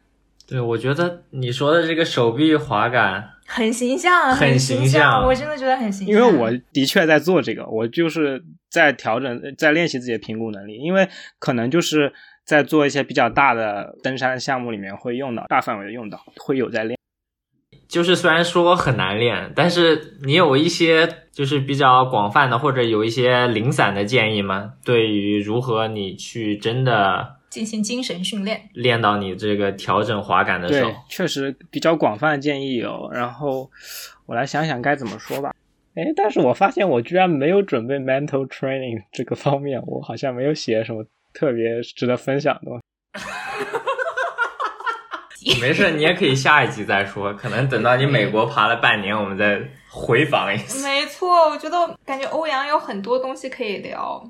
[0.48, 6.16] 对，我觉得你说的这个手臂滑感很形象，很形象，我真的觉得很形象。
[6.16, 10.78] 因为我的确在做这个，我就是在调整，在练习自己的评估能力。
[10.80, 12.14] 因为可能就是
[12.46, 16.98] 在做一些比较大的登山项目里面会用到，大范围的用到，会有在练。
[17.88, 24.74] 就是虽然说很难练，但是你有一些就是比较广泛的或者有一些零散的建议吗？
[24.84, 33.10] 对于如何你去真的进行精神训练，练到你这个调整滑感的时候，确实比较广泛的建议有。
[33.12, 33.72] 然后
[34.26, 35.54] 我来想想该怎么说吧。
[35.96, 42.84] 哎，但是我发现我居然没有准备 mental training 这个方面，我好像没有写什么特别值得分享的东西。
[45.62, 47.34] 没事，你也可以下一集再说。
[47.34, 50.84] 可能等到你美国爬了半年，我们再回访一次。
[50.86, 54.30] 没错，我觉得感觉欧阳有很多东西可以聊。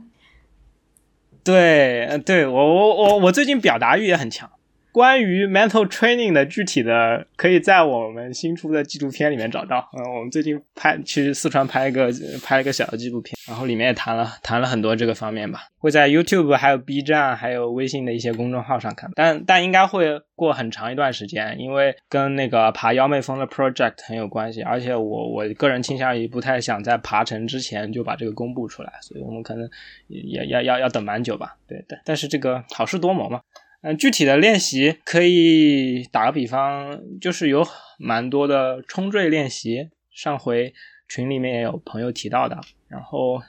[1.44, 4.50] 对，对我我我我最近表达欲也很强。
[4.98, 9.88] 关于 mental training 的具体的，可以在我们新出的纪录片里面找到。
[9.94, 12.10] 嗯，我们最近拍去四川拍一个
[12.44, 15.66] 拍一个小的纪录片，然后里面也谈了谈了很多这个方面吧。
[15.78, 24.64] 会在 YouTube、还有 B 站、还有微信的一些公众号上看，但但应该会过很长一段时间，因为跟那个爬幺妹峰的 project 很有关系。
[24.64, 29.70] 而且我我个人倾向于不太想在爬成之前就把这个公布出来，所以我们可能
[30.08, 31.56] 也要要要等蛮久吧。
[31.68, 33.40] 对，但但是这个好事多磨嘛。
[33.82, 37.66] 嗯，具体的练习可以打个比方，就是有
[38.00, 39.92] 蛮多的冲坠练习。
[40.12, 40.74] 上回
[41.08, 43.40] 群里面也有朋友提到的，然后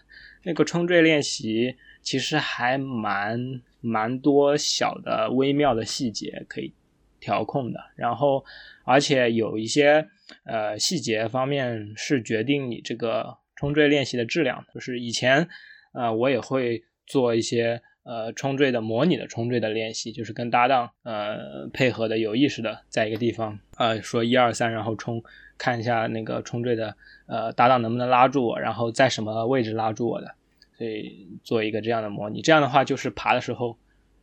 [0.43, 6.75] 那个冲坠练习其实还蛮蛮多小的微妙的细节可以
[7.19, 8.45] 调控的，然后
[8.85, 10.07] 而且有一些
[10.45, 15.49] 呃细节方面是决定你这个冲坠练习的质量，就是以前
[15.95, 17.81] 呃我也会做一些。
[18.09, 25.23] 呃，冲坠的模拟的冲坠的练习，就是跟搭档呃配合的有意识的，在一个地方呃说一二三，然后冲，
[25.59, 30.35] 看一下那个冲坠的呃搭档能不能拉住我，然后在什么位置拉住我的，
[30.79, 32.41] 所以做一个这样的模拟。
[32.41, 33.77] 这样的话，就是爬的时候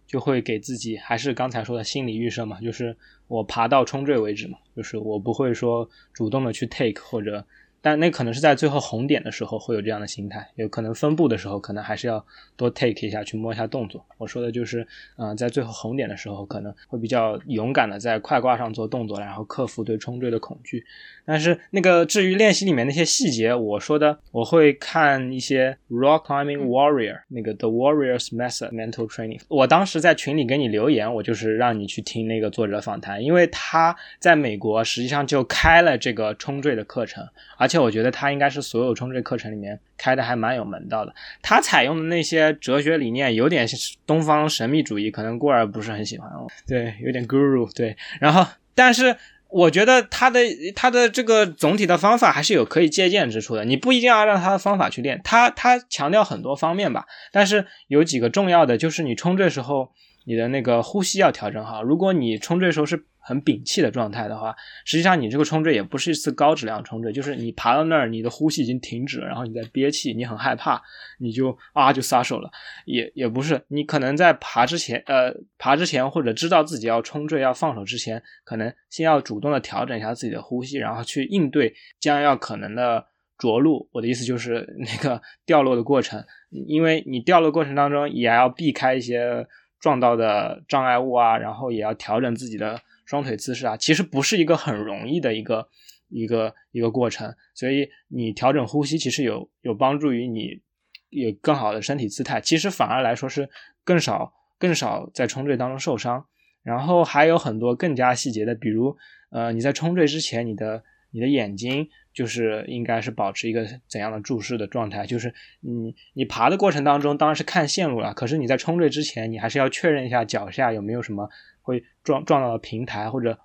[0.08, 7.46] 就会给自己还是刚才说的心理预设嘛，就是我爬到冲坠为止嘛，就是我不会说主动的去 take 或者。
[7.86, 12.26] 但那可能是在最后红点的时候会有这样的心态，有可能分布的时候可能还是要
[12.58, 14.04] 多 take 一下去摸一下动作。
[14.18, 20.84] 我说的就是，呃，在最后红点的时候可能会比较勇敢的在快挂上做动作，然后克服对冲坠的恐惧。
[21.28, 29.42] 但是那个至于练习里面那些细节，我说的我会看一些 Rock Climbing Warrior 那个 The Warriors Method Mental Training。
[29.48, 37.24] 我当时在群里给你留言，我就是让你去听那个作者访谈，因为他在美国实际上就开了这个冲坠的课程，
[37.60, 37.75] 而且。
[37.76, 41.14] 且我觉得他应该是所有冲坠课程里面开的还蛮有门道的。
[41.42, 43.68] 他采用的那些哲学理念有点
[44.06, 46.48] 东方神秘主义，可能过儿不是很喜欢哦。
[46.66, 47.70] 对，有点 guru。
[47.76, 49.18] 对，然后但是
[49.50, 50.40] 我觉得他的
[50.76, 53.66] 他的这个总体的方法还是有可以借鉴之处的。
[53.66, 57.06] 你不一定要让他的方法去练，他他强调很多方面吧。
[57.32, 59.92] 但是有几个重要的，就是你冲坠时候
[60.26, 61.84] 你的那个呼吸要调整好。
[61.84, 70.80] 如果你冲坠时候是很屏气的状态的话，实际上你这个冲坠也不是一次高质量冲坠，就是你爬到那儿，你的呼吸已经停止了，然后你在憋气，你很害怕，
[71.18, 72.52] 你就啊就撒手了，
[72.86, 83.08] 也也不是，你可能在爬之前，呃，爬之前或者知道自己要冲坠要放手之前，可能先要主动的调整一下自己的呼吸，然后去应对将要可能的
[83.40, 83.90] 着陆。
[83.92, 86.24] 我的意思就是那个掉落的过程，
[86.68, 89.48] 因为你掉落过程当中也要避开一些
[89.80, 92.80] 撞到的障碍物啊，然后也要调整自己的。
[93.06, 95.70] 双腿姿势啊，其实不是一个很容易的一个
[96.10, 100.62] 一个一个过程，所以你调整呼吸，其实有有帮助于你
[101.10, 103.50] 有更好的身体姿态，其实反而来说是
[103.84, 106.26] 更少更少在冲坠当中受伤。
[106.64, 108.98] 然后还有很多更加细节的，比如
[109.30, 121.30] 呃你在冲坠之前，你的你的眼睛就是应该是保持一个怎样的注视的状态，就是你你爬的过程当中当然是看线路了，可是你在冲坠之前，你还是要确认一下脚下有没有什么。
[121.66, 123.38] 会撞撞到平台，或者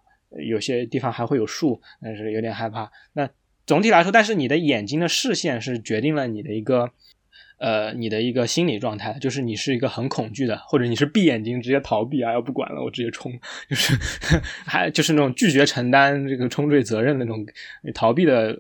[0.47, 2.93] 有些地方还会有树，但是有点害怕。
[3.15, 3.29] 那
[3.67, 6.93] 总体来说，但是你的眼睛的视线是决定了你的一个。
[7.61, 13.31] 呃，你的一个心理状态，就是你是一个很恐惧的，或者你是闭眼睛直接逃避啊，要不管了，我直接冲，
[13.69, 13.95] 就是
[14.65, 17.45] 还就是那种拒绝承担这个冲坠责任的那种
[17.93, 18.59] 逃避的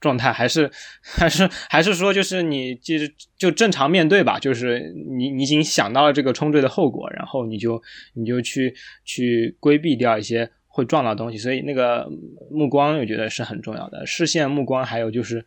[0.00, 0.70] 状态，还是
[1.00, 8.74] 还是还是说，就是你就是就正常面对吧，就是你你已经想到了这个冲坠的后果，然后你就你就去
[9.06, 12.06] 去规避掉一些会撞到东西，所以那个
[12.50, 15.42] 目光我觉得是很重要的，视线、目光，还有就是。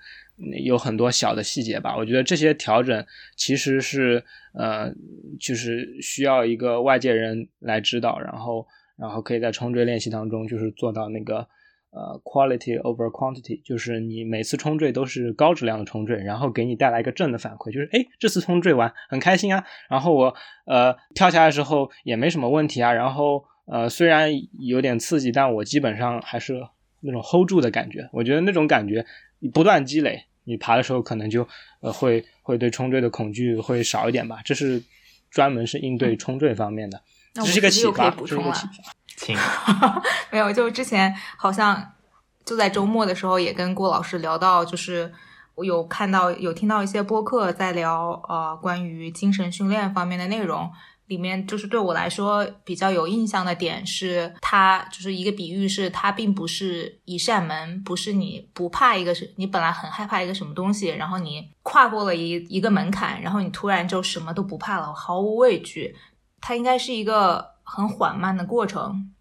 [0.63, 4.23] 有很多小的细节吧，我觉得这些调整其实是
[4.53, 4.93] 呃，
[5.39, 8.65] 就是需要一个外界人来指导，然后
[8.97, 11.47] 然后可以在冲坠练习当中就是做到那个
[11.91, 20.33] 呃 quality over quantity，就是你每次冲坠都是高质量的冲坠，然后给你带来一个正的反馈，就是哎这次冲坠完很开心啊，然后我
[20.65, 26.53] 呃跳下来的时候也没什么问题啊，然后呃虽然有点刺激，但我基本上还是
[27.01, 29.05] 那种 hold 住的感觉，我觉得那种感觉
[29.47, 30.25] 不断积累。
[30.45, 31.47] 你爬的时候可能就
[31.79, 34.83] 呃会会对冲坠的恐惧会少一点吧，这是
[35.29, 36.99] 专门是应对冲坠方面的，
[37.35, 38.91] 这是一个启发，这是一个启发。
[39.15, 39.37] 请，
[40.31, 41.91] 没有，就之前好像
[42.43, 45.13] 就在周末的时候也跟郭老师聊到，就是
[45.53, 50.71] 我有看到有听到一些播客在聊呃关于精神训练方面的内容。
[51.09, 65.95] 里面就是对我来说比较有印象的点是，它就是一个比喻，是它并不是一扇门，不是你不怕一个是，你本来很害怕一个什么东西，然后你跨过了一一个门槛，然后你突然就什么都不怕了，毫无畏惧。
[66.39, 69.11] 它应该是一个很缓慢的过程，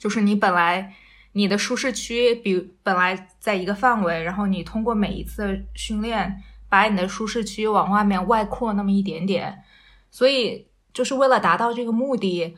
[0.00, 0.92] 就是你本来
[1.34, 9.62] 你的舒适区比本来在一个范围，然后你通过每一次训练，把你的舒适区往外面外扩那么一点点，
[10.10, 10.66] 所以。
[10.92, 12.56] 就是为了达到这个目的，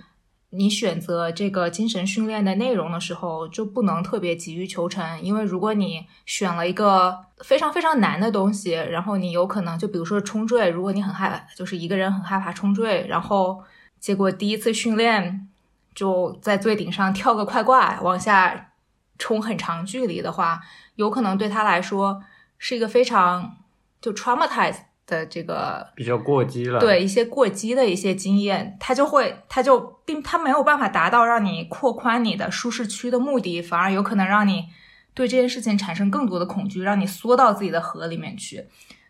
[0.51, 5.23] 你选择这个精神训练的内容的时候，就不能特别急于求成。
[5.23, 13.63] 因为如果你选了一个非常非常难的东西，然后你有可能就比如说冲坠，如果你很害，就是一个人很害怕冲坠，然后
[13.99, 15.49] 结果第一次训练
[15.95, 18.73] 就在最顶上跳个快挂，往下
[19.19, 20.61] 冲很长距离的话，
[20.97, 22.23] 有可能对他来说
[22.59, 23.57] 是一个非常
[24.01, 24.77] 就 traumatize。
[25.07, 34.67] 的这个比较过激了，对一些过激的一些经验，它就会，它就并它没有办法达到让你扩宽你的舒适区的目的，反而有可能让你
[35.15, 38.65] 对这件事情产生更多的恐惧，让你缩到自己的核里面去。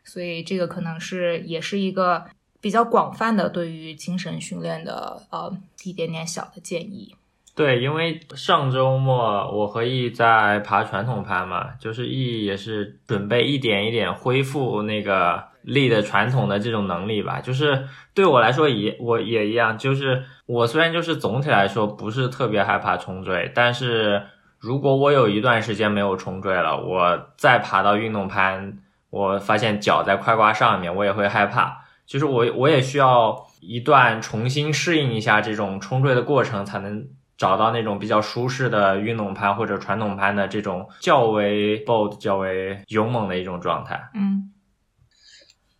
[0.04, 2.24] 所以这个可能是也是一个
[2.60, 7.14] 比较广泛的对于精神训练的呃一点点小的建议。
[7.54, 9.16] 对，因为上周末
[9.52, 17.40] 我和易在爬传统攀嘛，就是易也是准备一点一点恢复那个力的传统的这种能力吧。
[17.40, 24.22] 就是对我来说也我也一样，就是我虽然就是总体来说不是特别害怕冲坠，但是
[24.58, 28.78] 如果我有一段时间没有冲坠了，我再爬到运动攀，
[29.10, 31.84] 我发现脚在快挂上面，我也会害怕。
[32.06, 37.06] 就是我我也需要一段重新适应一下这种冲坠的过程，才能。
[37.38, 44.00] 找到那种比较舒适的运动攀或者传统攀的这种较为 bold、较为勇猛的一种状态。
[44.14, 44.51] 嗯，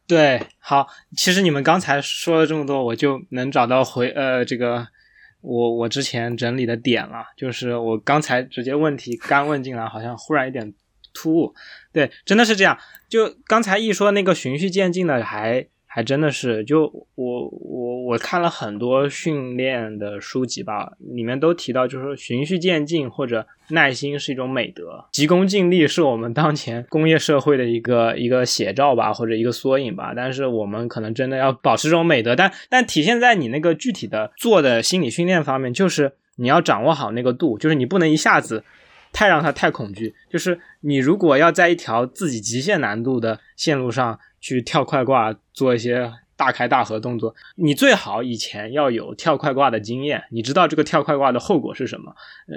[0.06, 0.86] 对，好，
[1.16, 4.86] 其实你们刚才说了这么多，我就能找到回呃这个
[5.40, 10.72] 我我之前整理的点了，就是我刚才直接问题刚问进来，好像忽然有点
[11.14, 11.54] 突兀。
[11.92, 12.78] 对，真的是这样。
[13.08, 15.42] 就刚才一说那个循序渐进的，还。
[15.52, 16.84] 还还真的是，就
[17.16, 30.14] 我我我看了很多训练的书籍吧，里面都提到，就是说循序渐进或者耐心是一种美德，急功近利是我们当前工业社会的一个一个写照吧，或者一个缩影吧。
[30.16, 38.64] 但是我们可能真的要保持这种美德，但但体现在你那个具体的做的心理训练方面，就是你要掌握好那个度，就是你不能一下子
[39.12, 44.18] 太让他太恐惧，就是你如果要在一条自己极限难度的线路上。
[44.42, 47.34] 去跳快挂，做一些大开大合动作。
[47.54, 52.12] 你最好以前要有跳快挂的经验，你知道这个跳快挂的后果是什么。
[52.48, 52.56] 呃，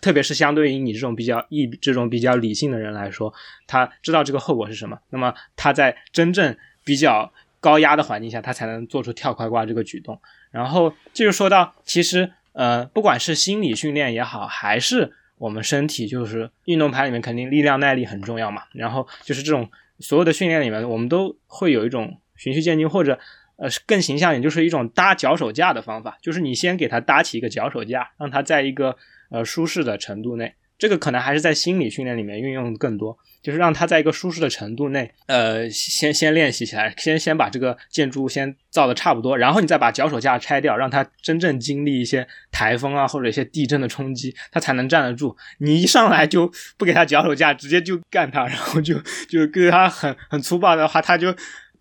[0.00, 3.32] 特别是相对于你这种比较易、这种比较理性的人来说，
[3.66, 4.98] 他知道这个后果是什么。
[5.10, 10.18] 那么他在真正比较高压的环境下，他才能做出跳快挂这个举动。
[10.50, 18.62] 然后这就说到，其实呃，不管是心理训练也好，还是我们身体，就是运动盘里面肯定力量耐力很重要嘛。
[18.72, 19.68] 然后就是这种。
[20.02, 23.18] 所有的训练里面，我们都会有一种循序渐进，或者
[23.56, 28.96] 呃更形象一点，就是一种搭脚手架的方法，就是你先给他搭起一个脚手架，让他在一个
[29.30, 30.54] 呃舒适的程度内。
[30.82, 45.36] 这个可能还是在心理训练里面运用更多，就是让他在一个舒适的程度内，呃，先先练习起来，先先把这个建筑先造的差不多，然后你再把脚手架拆掉，让他真正经历一些台风啊或者一些地震的冲击，他才能站得住。
[45.58, 51.32] 你一上来就不给他脚手架，直接就干他，然后就就跟他很很粗暴的话，他就。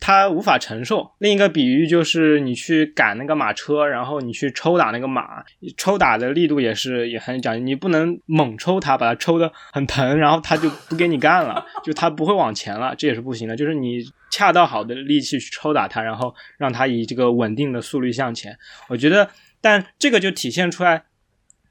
[0.02, 1.12] 他无法承受。
[1.20, 5.46] 另一个比喻就是你去赶那个马车，然后你去抽打那个马，
[5.78, 13.56] 抽打的力度也是也很讲究，你不能猛抽它，把它抽的很疼，然后它就不给你干了， 就它不会往前了，这也是不行的。
[13.56, 18.58] 就是你恰到好的力气去抽打它，然后让它以这个稳定的速率向前。
[18.90, 19.30] 我觉得，
[19.62, 21.04] 但这个就体现出来，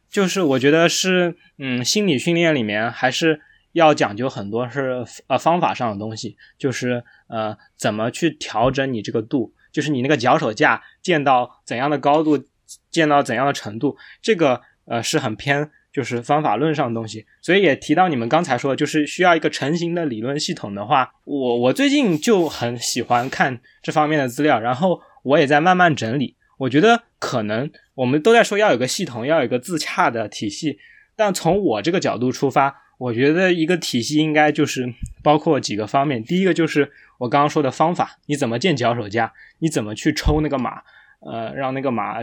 [0.08, 3.40] 就是我觉得是，嗯，心理训练里面还是。
[3.72, 12.44] 要讲究很多是呃方法上的东西，就是呃怎么去调整你这个度，就是你那个脚手架建到怎样的高度，
[12.90, 17.24] 建到怎样的程度，这个呃是很偏就是方法论上的东西。
[17.40, 26.34] 所以也提到你们刚才说，就是需要一个成型的理论系统的话，我我最近就很喜欢看这方面的资料，然后我也在慢慢整理。
[26.58, 30.78] 我觉得可能我们都在说要有个系统，要有个自洽的体系，
[31.14, 32.82] 但从我这个角度出发。
[33.00, 34.92] 我觉得一个体系应该就是
[35.22, 40.82] 包括几个方面，第一个就是我刚刚说的方法，你怎么建脚手架，你怎么去抽那个马，
[41.20, 42.22] 呃，让那个马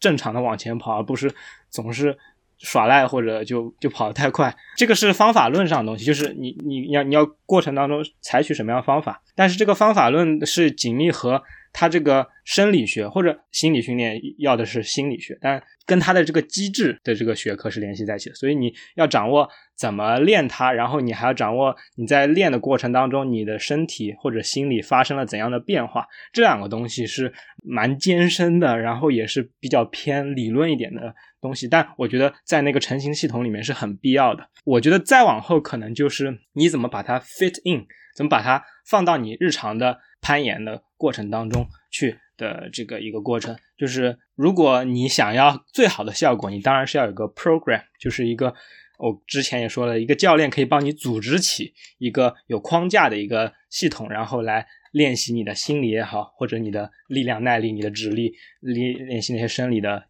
[0.00, 1.32] 正常的往前跑，而不是
[1.70, 2.18] 总是
[2.58, 4.52] 耍赖或者就就跑得太快。
[4.76, 11.40] 这个是方法论上的东西，就是你你要你要过程当中采取什么样的方法，但是这个方法论是紧密和
[11.76, 15.62] 它这个生理学或者心理训练要的是心理学，但。
[15.88, 34.44] 跟他的这个机制的这个学科是联系在一起的，所以你要掌握怎么练它，然后你还要掌握你在练的过程当中，你的身体或者心理发生了怎样的变化，这两个东西是蛮艰深的，然后也是比较偏理论一点的东西，但我觉得在那个成型系统里面是很必要的。
[34.64, 42.18] 我觉得再往后可能就是你怎么把它 fit in，怎么把它放到你日常的攀岩的过程当中去。
[42.38, 48.54] 的这个一个过程，就是如果你想要最好的效果，你当然是要有个 program，就是一个
[48.98, 60.04] 我之前也说了一个教练可以帮你组织起一个有框架的一个系统，然后来练习你的心理也好，或者你的力量耐力、你的指力练练习那些生理的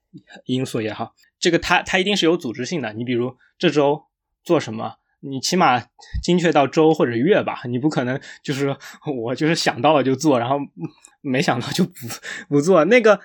[0.47, 2.93] 因素也好，这个它它一定是有组织性的。
[2.93, 4.03] 你比如这周
[4.43, 4.97] 做什么？
[5.29, 5.83] 你起码
[6.23, 10.57] 精确到周或者月吧，你不可能就是我就是想到了就做，然后
[11.21, 11.93] 没想到就不
[12.49, 12.85] 不做。
[12.85, 13.21] 那个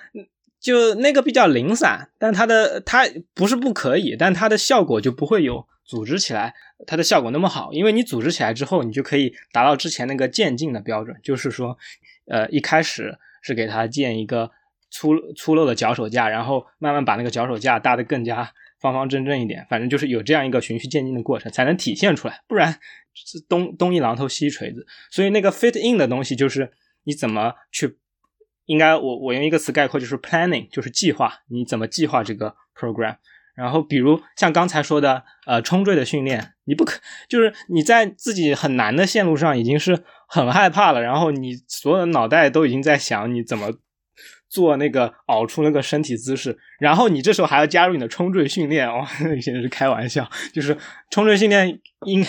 [0.60, 6.54] 就那个比较零散，但它的它不是不可以，但它的效果就不会有组织起来
[6.86, 11.78] 它的效果那么好，因为你组织起来之后，你就可以达到之前那个渐进的标准，就是说，
[12.26, 14.50] 呃，一开始是给它建一个
[14.90, 18.52] 粗粗陋的脚手架，然后慢慢把那个脚手架搭得更加。
[18.82, 22.42] 方方正正一点，反正就是有这样一个循序渐进的过程，才能体现出来。
[22.48, 22.80] 不然
[23.14, 24.84] 是东东一榔头西一锤子。
[25.08, 26.72] 所以那个 fit in 的东西，就是
[27.04, 27.96] 你怎么去，
[28.66, 31.32] 应该我我用一个词概括，就是 planning，就是计划。
[31.48, 33.18] 你怎么计划这个 program？
[33.54, 43.72] 然后比如像刚才说的，呃，冲坠的训练，你不可就是你在自己很难的线路上已经是很害怕了，然后你所有的脑袋都已经在想你怎么。
[44.52, 49.02] 做那个熬出那个身体姿势，然后你这时候还要加入你的冲坠训练哦，
[49.40, 50.30] 简直 是开玩笑。
[50.52, 50.76] 就是
[51.10, 52.22] 冲坠训练应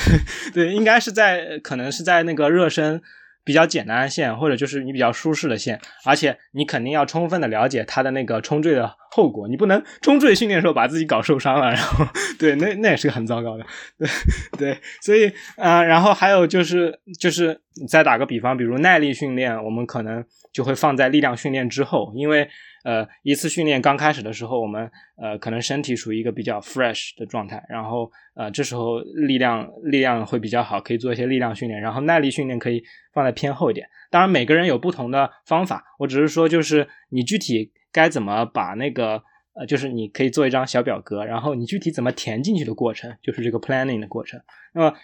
[0.54, 3.02] 对应该是在可能是在那个热身
[3.44, 12.06] 比较简单的线，或者就是你比较舒适的线，而且你肯定要充分的了解它的那个冲坠的后果，你不能冲坠训练的时候把自己搞受伤了， 然后
[12.38, 13.66] 对那那也是很糟糕的。
[13.98, 14.08] 对
[14.56, 20.24] 对，所以啊，然后还有就是就是再打个比方，比如耐力训练，我们可能。
[20.56, 22.48] 就会放在力量训练之后，因为
[22.82, 32.82] 呃一次训练刚开始的时候，我们呃可能身体处于一个比较 fresh 的状态，然后呃这时候力量力量会比较好，可以做一些力量训练，然后耐力训练可以
[33.12, 33.86] 放在偏后一点。
[34.10, 44.40] 当然每个人有不同的方法，我只是说就是你具体该怎么把那个呃就是你可以做一张小表格，然后你具体怎么填进去的过程，就是这个 planning 的过程。
[44.72, 44.96] 那么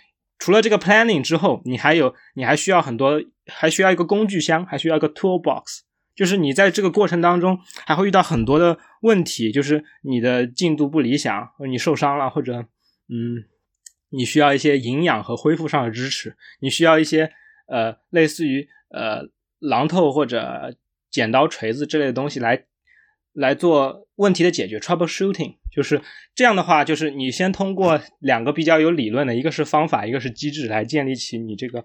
[0.43, 3.23] 除了这个 planning 之后，你还有你还需要很多。
[3.47, 5.81] 还需要一个工具箱，还需要一个 toolbox，
[6.15, 12.65] 就是你在这个过程当中还会遇到很多的问题，就是你的进度不理想，或者你受伤了，或者
[13.09, 13.43] 嗯，
[14.11, 17.33] 你需要一些营养和恢复上的支持，你需要一些
[17.67, 19.25] 呃类似于呃
[19.61, 20.77] 榔头或者
[21.11, 22.67] 剪刀、锤子之类的东西来
[23.33, 26.01] 来做问题的解决 troubleshooting，就是
[26.35, 31.85] 这样的话，就是你先通过两个比较有理论的，一个是方法，一个是机制，来建立起你这个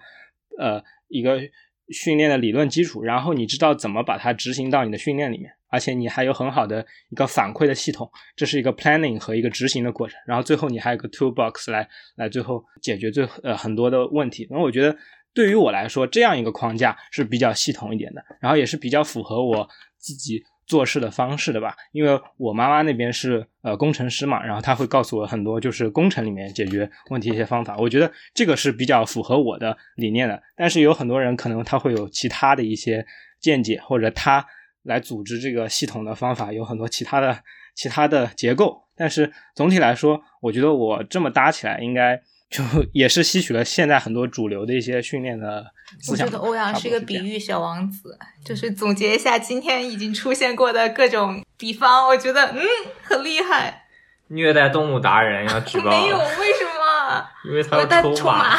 [0.59, 0.83] 呃。
[1.09, 1.39] 一个
[1.87, 10.19] 训练的理论基础，然后你知道怎么把它执行到你的训练里面，而且你还有很好的一个反馈的系统，这是一个 planning 和一个执行的过程。
[10.27, 11.87] 然后最后你还有个 toolbox 来
[12.17, 14.45] 来最后解决最呃很多的问题。
[14.49, 14.97] 那我觉得
[15.33, 20.43] 对于我来说，这样一个框架是比较系统一点的，然后也是比较符合我自己。
[20.67, 30.43] 做事的方式的吧，因为我妈妈那边是呃工程师嘛，然后她会告诉我很多就是工程里面解决问题一些方法，我觉得这个是比较符合我的理念的。
[30.55, 33.03] 但是有很多人可能他会有其他的一些
[33.39, 34.45] 见解，或者他
[34.83, 37.39] 来组织这个系统的方法有很多其他的
[37.73, 38.83] 其他的结构。
[38.95, 42.21] 但是总体来说，我觉得我这么搭起来应该。
[42.49, 46.25] 就 也是吸取了现在很多主流的一些训练的思想。
[46.25, 52.61] 我觉得欧阳是一个比喻小王子，就是总结一下今天已经出现过的各种比方，我觉得嗯
[53.03, 53.83] 很厉害。
[54.29, 55.89] 虐待动物达人要举报。
[55.89, 57.27] 没有，为什么？
[57.45, 58.57] 因为他要抽马。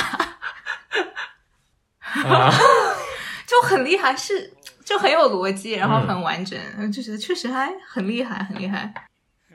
[3.46, 4.52] 就很厉害，是
[4.84, 6.58] 就很有逻辑，然后很完整，
[6.92, 8.92] 就是确实还很厉害，很厉害。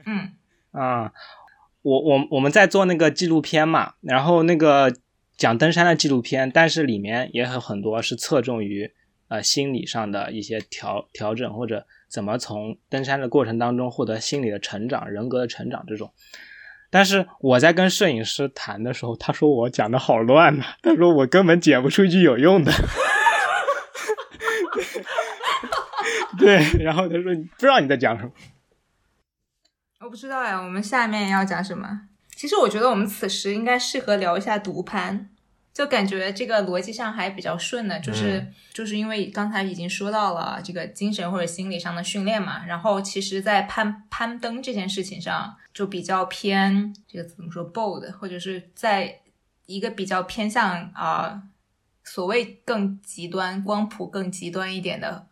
[0.06, 0.32] 嗯
[0.72, 1.12] 啊。
[1.84, 4.92] 我我我们在做那个纪录片嘛，然后那个
[5.38, 8.92] 讲登山的纪录片，但是里面也有很多是侧重于
[9.28, 16.12] 呃心理上的一些调调整，或者怎么从登山的过程当中获得心理的成长、人格的成长这种。
[16.90, 22.72] 但是我在跟摄影师谈的时候，他说我讲的好乱呐，他说我根本剪不出一句有用的。
[26.40, 28.32] 对，然后他说不知道你在讲什么。
[30.04, 32.02] 我不知道呀，我们下面要讲什么？
[32.36, 35.30] 其实我觉得我们此时应该适合聊一下独攀，
[35.74, 49.22] 就感觉这个逻辑上还比较顺的，就是就是因为刚才已经说到了这个精神或者心理上的训练嘛，然后其实，在攀攀登这件事情上就比较偏这个怎么说 bold，或者是在
[49.68, 51.44] 一个比较偏向啊
[52.04, 55.28] 所谓更极端光谱更极端一点的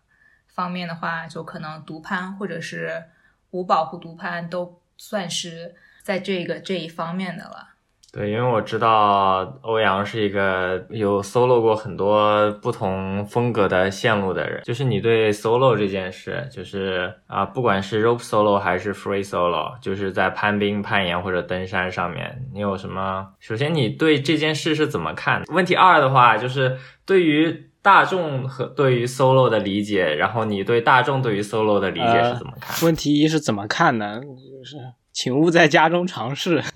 [0.47, 3.03] 方面的话，就可能独攀或者是。
[3.51, 7.67] 无保护独攀都算是在这个这一方面的了。
[8.13, 14.61] 对，因为我知道欧阳是一个有 solo 过很多不同风格的线路的人。
[14.65, 23.29] 就是你对 solo 这件事，就是啊，不管是 rope solo 还是 free solo，就是在攀冰、攀岩或者登山上面，你有什么？
[23.39, 25.43] 首先，你对这件事是怎么看？
[25.47, 27.70] 问题二的话，就是对于。
[27.81, 32.85] 大众和对于 solo 的理解，然后你对大众对于 solo 的理解是怎么看？
[32.85, 34.21] 问题一是怎么看呢？
[34.21, 34.77] 就是
[35.11, 36.63] 请勿在家中尝试。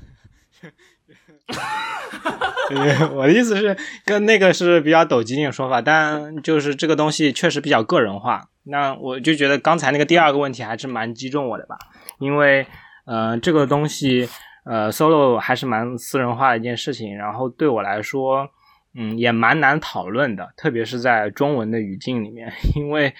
[3.14, 8.50] 我的意思是跟那个是比较抖机灵的说法，但就是这个东西确实比较个人化。
[8.64, 11.78] 那我就觉得刚才那个第二个问题还是蛮击中我的吧，
[12.18, 12.66] 因为
[13.06, 14.28] 呃这个东西
[14.66, 18.50] 呃 solo 还是蛮私人化的一件事情，然后对我来说
[18.96, 23.14] 嗯也蛮难讨论的，特别是在中文的语境里面， 因为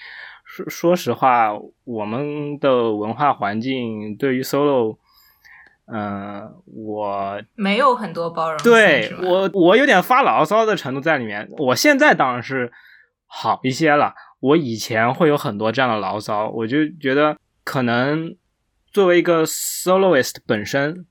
[0.44, 1.52] 说说实话
[1.84, 4.98] 我们的文化环境对于 solo。
[5.88, 8.58] 嗯，我没有很多包容。
[8.64, 11.48] 对我，我有点发牢骚的程度在里面。
[11.58, 12.72] 我现在当然是
[13.26, 14.12] 好一些了。
[14.40, 18.34] 我以前会有很多这样的牢骚，我就觉得可能
[18.90, 21.06] 作为一个 soloist 本身，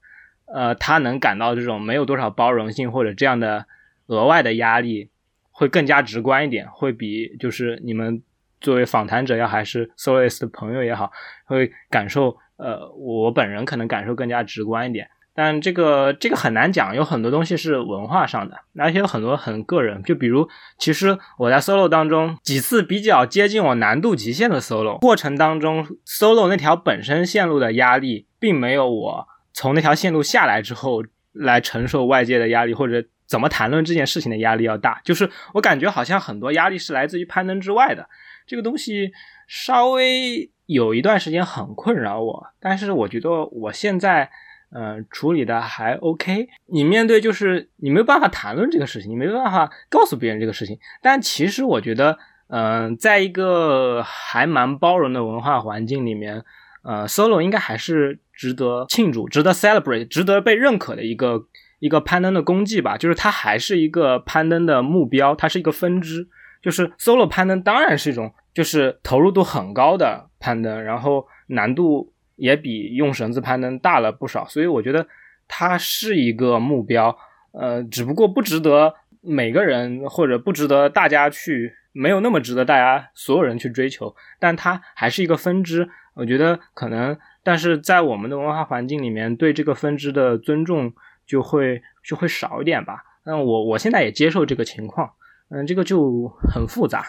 [0.54, 3.66] 呃，他能感到这种没有多少包容性或者这样的
[4.08, 5.10] 额外的压力，
[5.52, 8.22] 会更加直观一点，会比就是你们
[8.62, 11.12] 作为访谈者要还是 soloist 的朋友也好，
[11.46, 12.38] 会感受。
[12.58, 20.02] 呃，我本人可能感受更加直观一点，但这个这个很难讲，有很多东西是文化上的，而且有很多很个人。
[20.04, 20.48] 就比如，
[20.78, 31.04] 其实我在 solo 当中几次比较接近我难度极限的 solo 过程当中，solo 那条本身线路的压力，并没有我从那条线路下来之后
[31.34, 35.02] 来承受外界的压力，或者怎么谈论这件事情的压力要大。
[35.04, 38.10] 就是我感觉好像很多压力是来自于攀登之外的，
[38.46, 39.12] 这个东西
[39.48, 40.50] 稍微。
[40.68, 44.32] 有一段时间很困扰我，但是我觉得我现在，
[44.72, 46.50] 嗯，处理的还 OK。
[46.66, 50.80] 你面对就是你没有办法谈论这个事情，你没办法告诉别人这个事情。
[51.04, 52.18] 但其实我觉得，
[52.48, 56.44] 嗯，在一个还蛮包容的文化环境里面，
[56.82, 61.46] 呃，solo 应该还是值得庆祝、值得 celebrate、值得被认可的一个
[61.86, 62.98] 一个攀登的功绩吧。
[62.98, 66.28] 就是它还是一个攀登的目标，它是一个分支。
[66.62, 68.34] 就是 solo 攀登当然是一种。
[68.56, 75.06] 就是投入度很高的攀登，然后难度也比用绳子攀登大了不少，所以我觉得
[75.46, 77.18] 它是一个目标，
[77.52, 85.90] 呃，只不过不值得每个人或者不值得大家去，没有那么值得大家所有人去追求，但它还是一个分支。
[86.14, 90.94] 我觉得可能，但是在我们的文化环境里面，对这个分支的尊重
[91.26, 93.04] 就会就会少一点吧。
[93.24, 95.12] 那我我现在也接受这个情况，
[95.50, 97.06] 嗯，这个就很复杂，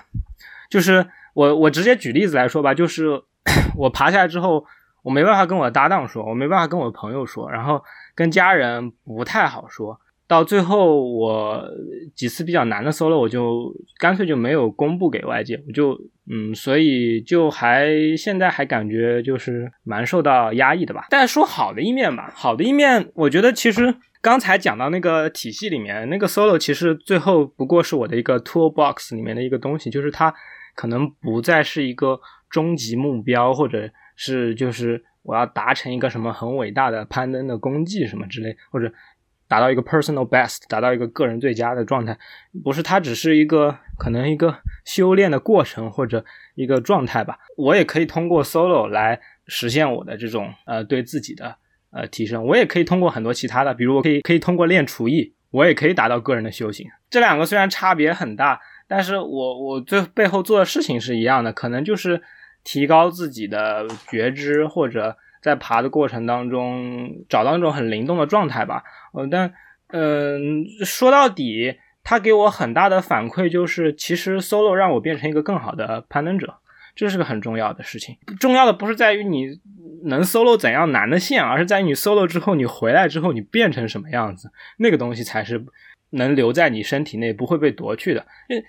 [0.70, 1.06] 就是。
[1.36, 3.22] 我我直接举例子来说吧，就是
[3.76, 4.64] 我爬下来之后，
[5.02, 10.00] 我没办法跟我的搭档说，我没办法跟我的朋友说，然后跟家人不太好说。
[10.28, 11.64] 到最后，我
[12.14, 15.98] 几次比较难的 solo，我就干脆就没有公布给外界，我就
[16.30, 21.06] 嗯，所以就还现在还感觉就是蛮受到压抑的吧。
[21.10, 30.34] 但说好的一面吧，好的一面，我觉得其实刚才讲到那个体系里面那个 solo，其实最后不过是我的一个 toolbox 里面的一个东西，就是它。
[30.74, 32.20] 可能不再是一个
[32.50, 38.92] 终极目标，或者是就是我要达成一个什么很伟大的攀登的功绩什么之类，或者
[39.48, 42.16] 达到一个 personal best，达到一个个人最佳的状态，
[42.64, 46.24] 不是它只是一个可能一个修炼的过程或者
[46.54, 47.38] 一个状态吧。
[47.56, 51.56] 我也可以通过 solo 来实现我的这种呃对自己的
[51.90, 56.86] 呃提升，我也可以通过很多其他的，比如我可以可以通过练厨艺，我也可以达到个人的修行。
[57.10, 58.60] 这两个虽然差别很大。
[58.88, 62.22] 但是我我最背后做的事情是一样的，可能就是
[62.62, 65.16] 提高自己的觉知，或者
[65.46, 68.82] 在爬的过程当中找到那种很灵动的状态吧。
[69.14, 69.54] 呃，但
[69.86, 76.56] 嗯，说到底，他给我很大的反馈就是，其实 solo 让我变成一个更好的攀登者，
[76.94, 78.16] 这是个很重要的事情。
[78.40, 79.60] 重要的不是在于你
[80.04, 85.64] 能 solo 怎样难的线，而是在于你 solo 之后，你回来之后你变成什么样子，那个东西才是。
[86.10, 88.24] 能留在你身体内，不会被夺去的。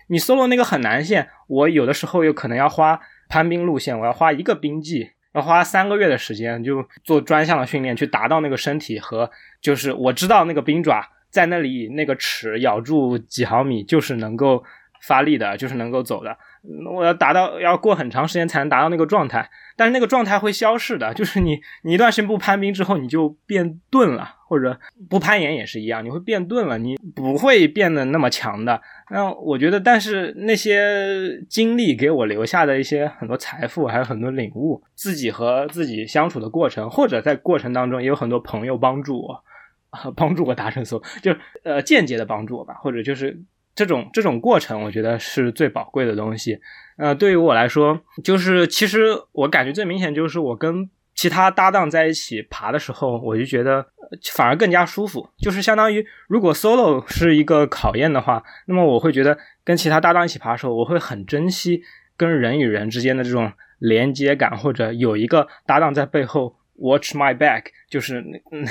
[0.08, 3.00] 你 solo 那个很难线，我有的时候有可能要花
[3.30, 9.30] 攀冰路线，我要花一个冰季，要花三个月的时间，就做专项的训练，去达到那个身体和
[9.62, 14.64] 就是我知道那个冰爪在那里那个齿咬住几毫米就是能够
[15.02, 16.38] 发力的，就是能够走的。
[16.94, 24.78] 我要达到要过很长时间才能达到那个状态，但是那个状态会消逝的，就是你你一段时间不攀冰之后，你就变钝了，或者
[25.10, 28.82] 不攀岩也是一样，你会变钝了，你不会变得那么强的。
[29.12, 39.44] 那我觉得，但是那些经历给我留下的一些很多财富，还有很多领悟，自己和自己相处的过程，或者在过程当中也有很多朋友帮助我，
[40.18, 41.34] 帮助我达成所，就
[41.64, 43.42] 呃间接的帮助我吧，或者就是。
[43.78, 46.60] 这种这种过程，我觉得是最宝贵的东西。
[46.98, 53.86] 呃，对于我来说，就是其实我感觉最明显就是我跟其他搭档在一起爬的时候，我就觉得
[54.34, 55.30] 反而更加舒服。
[55.38, 61.84] 就是相当于如果 solo 是一个考验的话，那么我会觉得跟其他搭档一起爬的时候，我会很珍惜
[62.18, 68.24] 跟人与人之间的这种连接感，或者有一个搭档在背后 watch my back，就是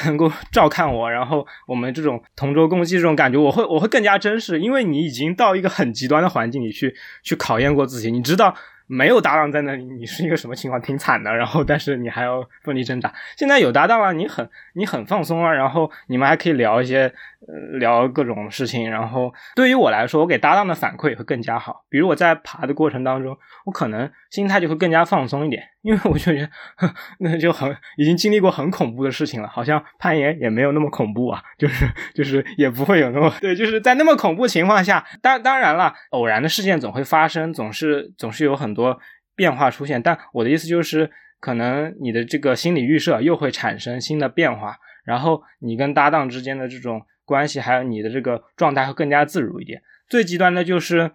[0.04, 8.54] 能够照看我，然后我们这种同舟共济这种感觉，我会我会更加珍视，因为你已经到一个很极端的环境里去去考验过自己，你知道。
[8.86, 10.80] 没有搭档在那里，你是一个什么情况？
[10.80, 11.34] 挺惨的。
[11.34, 13.12] 然后，但是你还要奋力挣扎。
[13.36, 15.52] 现在有搭档了，你很你很放松啊。
[15.52, 17.12] 然后你们还可以聊一些，
[17.48, 18.88] 呃，聊各种事情。
[18.88, 21.84] 然后对于我来说，我给搭档的反馈会更加好。
[21.88, 26.50] 比如我在爬的过程当中，我可能心态就会更加放松一点，因为我就觉得
[27.18, 38.75] 那就很已经经历过很恐怖的事情了，好像攀岩也没有那么恐怖啊，就是就是也不会有那么对，就是在那么恐怖情况下，当当然了，偶然的事件总会发生，总是总是有很。
[38.76, 39.00] 多
[39.34, 41.10] 变化出现，但我的意思就是，
[41.40, 49.82] 可能你的这个心理预设又会产生新的变化，然后你跟搭档之间的这种关系，还有你的这个状态会更加自如一点。
[50.08, 51.10] 最极端的就是，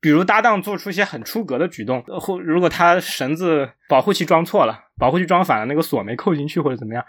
[0.00, 7.04] 比如搭档做出一些很出格的举动，或如果他绳子保护器装错了，保护器装反了，那个锁没扣进去或者怎么样，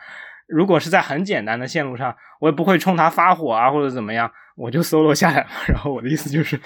[0.47, 4.29] 如果是在很简单的线路上，我也不会冲他发火啊或者怎么样。
[4.55, 6.59] 我就 solo 下来了，然后我的意思就是，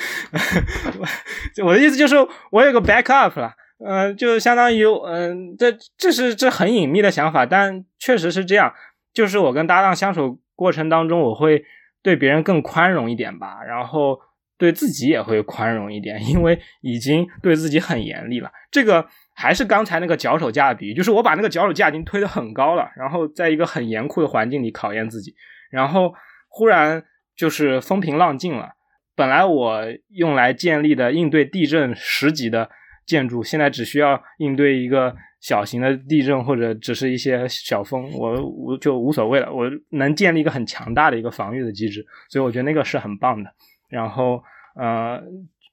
[1.63, 2.15] 我的意思就是
[2.51, 8.73] 我有个 backup 了，嗯，就相当于，嗯，这这是这很隐秘的想法，但确实是这样，
[9.13, 11.63] 就是我跟搭档相处过程当中，我会
[12.01, 14.19] 对别人更宽容一点吧，然后
[14.57, 18.51] 对自己也会宽容一点，因为已经对自己很严厉了。
[18.69, 25.33] 这个还是刚才那个脚手架比喻，就是我把那个脚手架已经推得很高了，然后在一个很严酷的环境里考验自己，
[25.71, 26.13] 然后
[26.49, 27.05] 忽然。
[27.37, 28.71] 就是风平浪静了。
[29.15, 32.69] 本来我用来建立的应对地震十级的
[33.05, 39.51] 建筑，现在只需要应对一个小型的地震或者只是一些小风，我我就无所谓了。
[39.51, 43.49] 我能建立一个很强大的一个防御的机制，所以我觉得那个是很棒的。
[43.89, 44.43] 然后，
[44.75, 45.19] 呃，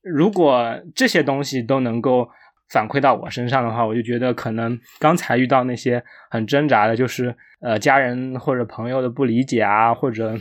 [0.02, 2.26] 如果这些东西都能够
[2.70, 10.34] 反馈到我身上的话，我就觉得可能刚才遇到那些很挣扎的，就是呃家人或者朋友的不理解啊，或者。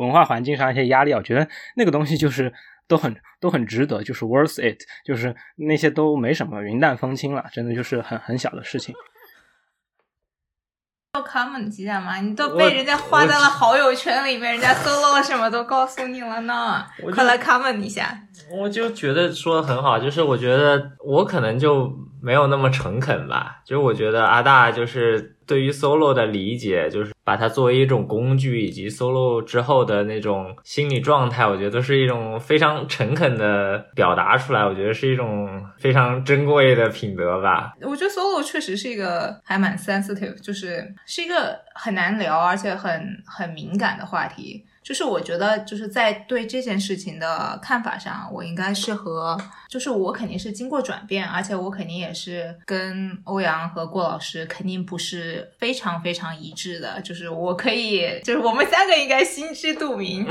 [0.00, 1.46] 文化环境上一些压力，我觉得
[1.76, 2.52] 那个东西就是
[2.88, 8.94] 都很 都很值得，就是 worth it，就是那些都没什么，云淡风轻了，真的就是很很小的事情。
[11.14, 12.16] 要 comment 一下吗？
[12.20, 18.16] 你都被人家划在了好友圈里面，人家 solo 了什么都告诉你了呢，快来 comment 一下。
[18.50, 21.92] 我就觉得说的很好，就是我觉得我可能就
[22.22, 35.48] 没有那么诚恳吧，就是我觉得阿大就是对于 solo 的理解，就是把它作为一种工具，以及 solo 之后的那种心理状态，我觉得都是一种非常诚恳的表达出来，我觉得是一种
[35.78, 37.72] 非常珍贵的品德吧。
[37.82, 42.90] 我觉得 solo 确实是一个还蛮 sensitive，就是是一个很难聊而且很
[43.26, 44.64] 很敏感的话题。
[44.82, 57.00] 就是我觉得，就是在对这件事情的看法上，我应该是和，就是我肯定是经过转变，而且我肯定也是跟欧阳和郭老师肯定不是非常非常一致的。
[57.02, 60.26] 就是我可以，就是我们三个应该心知肚明。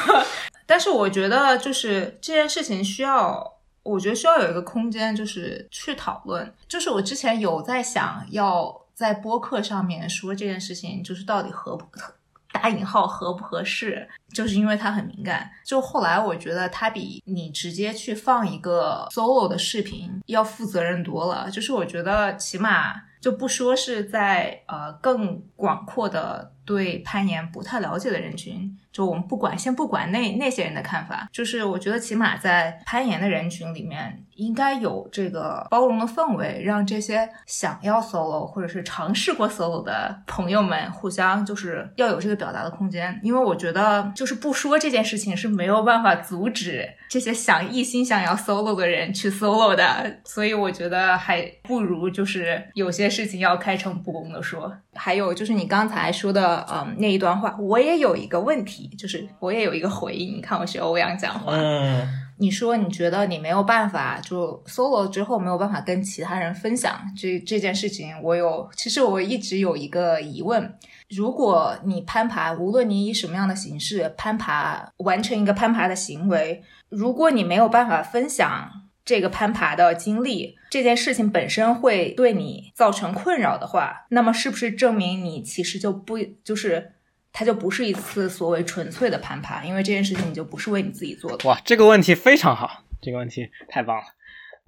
[0.66, 6.54] 但是我觉得，就是这件事情需要，我觉得需要有一个空间，就是去讨论。
[6.68, 12.12] 就是我之前有在想要在播客上面说这件事情，就是到底合不合。
[12.60, 15.48] 打引号合不合适，就是因为他很敏感。
[15.64, 21.48] 就后来我觉得他比你直接去放一个 solo 的视频要负责任多了。
[21.50, 28.78] 就是我觉得起码就不说是在呃更广阔的对攀岩不太了解的人群。
[28.92, 43.20] 就我们不管，先不管那那些人的看法，就是我觉得起码在攀岩的人群里面，应该有这个包容的氛围，让这些想要 solo 或者是尝试过 solo 的朋友们互相就是要有这个表达的空间。
[43.22, 54.76] 因为我觉得就是不说这件事情是没有办法阻止这些想一心想要 solo 的人去 solo 的，所以我觉得还不如就是有些事情要开诚布公的说。
[54.94, 58.88] 还有就是你刚才说的嗯那一段话，我也有一个问题。
[58.98, 61.52] 就是我也有一个回应，你看我学欧阳讲话。
[61.54, 62.06] 嗯，
[62.38, 70.74] 你说你觉得你没有办法就 solo 之后没有办法跟其他人分享这这件事情，我有其实我一直有一个疑问：
[71.10, 78.68] 如果你攀爬，无论你以什么样的形式攀爬，完成一个攀爬的行为，如果你没有办法分享
[79.08, 86.92] 这个攀爬的经历，这件事情本身会对你造成困扰的话，那么是不是证明你其实就不就是？
[87.32, 91.48] 它就不是一次所谓纯粹的攀爬，因为这件事情你就不是为你自己做的。
[91.48, 94.02] 哇，这个问题非常好，这个问题太棒了，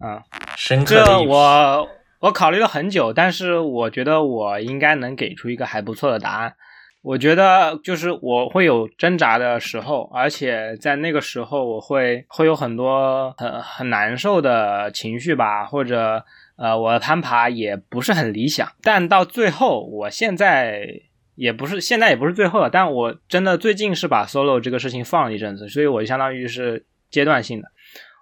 [0.03, 0.23] 嗯，
[0.57, 1.05] 深刻。
[1.05, 1.89] 这我
[2.21, 6.55] 我考虑了很久，但是我觉得我应该能给出一个还不错的答案。
[7.03, 16.25] 我觉得就是我会有挣扎的时候，而且在那个时候我会会有很多很很难受的情绪吧，或者。
[16.63, 20.87] 呃，我的攀爬也不是很理想，但到最后，我现在
[21.35, 27.69] 也不是现在也不是最后了，但我真的最近是把 solo 这个事情放了一阵子，所以我相当于是阶段性的。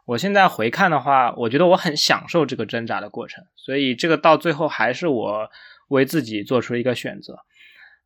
[0.05, 5.51] 我现在回看的话，我觉得我很享受这个挣扎的过程，所以这个到最后还是我
[5.89, 7.41] 为自己做出一个选择，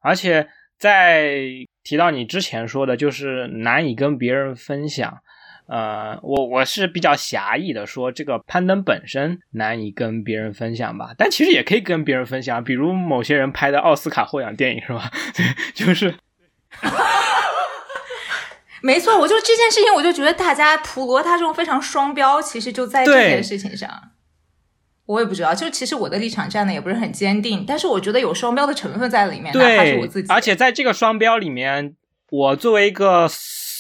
[0.01, 0.49] 而且
[0.83, 1.31] 在
[1.85, 5.19] 提到你之前说的，就是难以跟别人分享。
[5.69, 15.09] 呃，我我是比较狭义的说，这个攀登本身难以跟别人分享吧，但其实也可以跟别人分享，比如某些人拍的奥斯卡获奖电影是吧？
[15.37, 16.13] 对， 就是，
[18.83, 23.89] 没错，我就这件事情，我就觉得大家普罗他这种非常双标，其实就在这件事情上。
[25.07, 30.33] 我也不知道，就其实我的立场站的也不是很坚定，但是我觉得有双标的成分在里面，哪怕是我自己。
[30.33, 31.97] 而且在这个双标里面，
[32.31, 33.29] 我作为一个。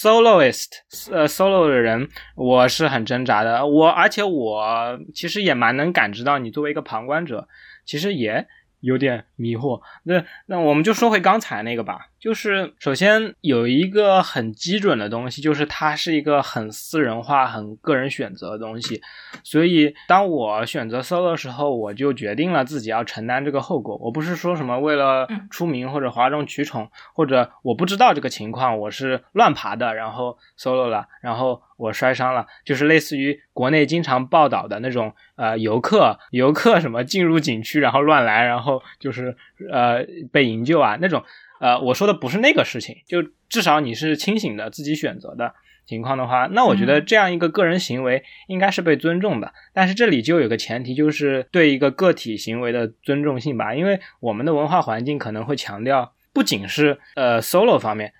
[0.02, 0.66] soloist，
[1.12, 3.64] 呃，solo 的人，我是很挣扎的。
[3.64, 7.46] 我而且我其实也蛮能感知到，你作为一个旁观者，
[7.86, 8.48] 其实也
[8.80, 9.80] 有点迷惑。
[10.02, 12.08] 那那我们就说回刚才那个吧。
[12.22, 19.02] 就是首先有一个很基准的东西，就是它是一个很私人化、很个人选择的东西。
[19.42, 23.96] 所以当我选择 solo 的时候，我就决定了自己要承担这个后果。
[23.96, 39.36] 我不是说什么为了出名或者哗众取宠，或者我不知道这个情况，我是乱爬的，然后 solo 了，然后我摔伤了，就是类似于国内经常报道的那种呃游客游客什么进入景区然后乱来，然后就是
[39.72, 41.24] 呃被营救啊那种。
[41.62, 45.54] 呃，我说的不是那个事情，就至少你是清醒的，自己选择的
[45.86, 49.52] 情况的话，那我觉得这样一个个人行为应该是被尊重的。
[49.72, 58.12] 但是这里就有个前提，就是对一个个体行为的尊重性吧，因为我们的文化环境可能会强调，不仅是呃 solo 方面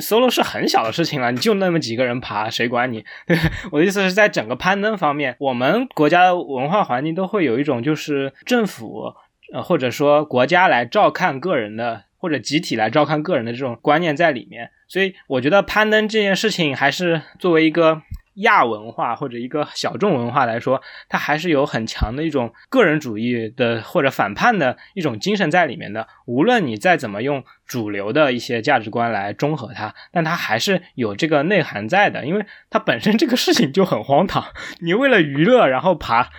[0.00, 3.04] ，solo 是很小的事情了，你就那么几个人爬，谁管你？
[3.72, 9.12] 我的意思是在整个攀登方面，我们国家的文化环境都会有一种就是政府
[9.52, 12.04] 呃或者说国家来照看个人的。
[12.24, 18.00] 或者集体来照看个人的这种观念在里面，所以我觉得攀登这件事情还是作为一个
[18.36, 26.08] 亚文化或者一个小众文化来说，它还是有很强的一种个人主义的或者反叛的一种精神在里面的。
[26.24, 34.42] 无论你再怎么用主流的一些价值观来中和它，但它还是有这个内涵在的，因为它本身这个事情就很荒唐。
[34.80, 36.30] 你为了娱乐然后爬，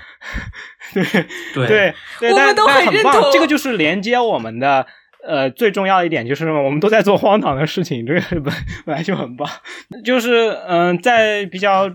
[0.96, 1.04] 对
[1.54, 3.32] 对对，我们都很认同。
[3.32, 4.88] 这个就是连接我们的。
[5.28, 8.54] 呃，最重要一点就是我们都在做荒唐的事情，这个本
[8.86, 9.50] 本来就很棒。
[10.04, 11.90] 就是嗯，在比较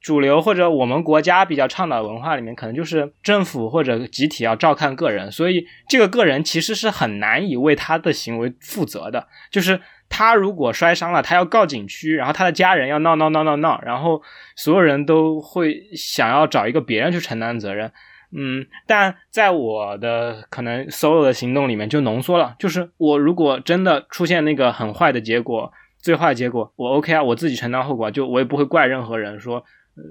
[0.00, 9.26] 主流或者我们国家比较倡导文化里面，可能就是政府或者集体要照看个人，所以这个个人其实是很难以为他的行为负责的。
[9.50, 14.22] 就是他如果摔伤了，他要告景区，然后他的家人要闹闹闹闹闹，然后
[14.54, 17.90] 所有人都会想要找一个别人去承担责任。
[18.38, 29.64] 嗯，但在我的可能 solo 的行动里面就浓缩了，就是我如果真的出现那个很坏的结果，最坏结果，我 OK 啊，我自己承担后果，就我也不会怪任何人说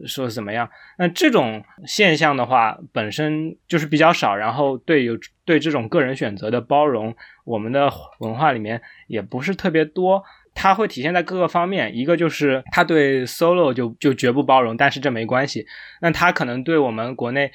[0.07, 0.67] 说怎么样。
[0.97, 5.15] 那这种现象的话，本身就是比较少，然后对有
[5.45, 10.23] 对这种个人选择的包容，我们的文化里面也不是特别多。
[10.55, 15.67] 它会体现在各个方面，一个就是他对 solo 就就绝不包容，但是这没关系。
[16.01, 17.51] 那他可能对我们国内。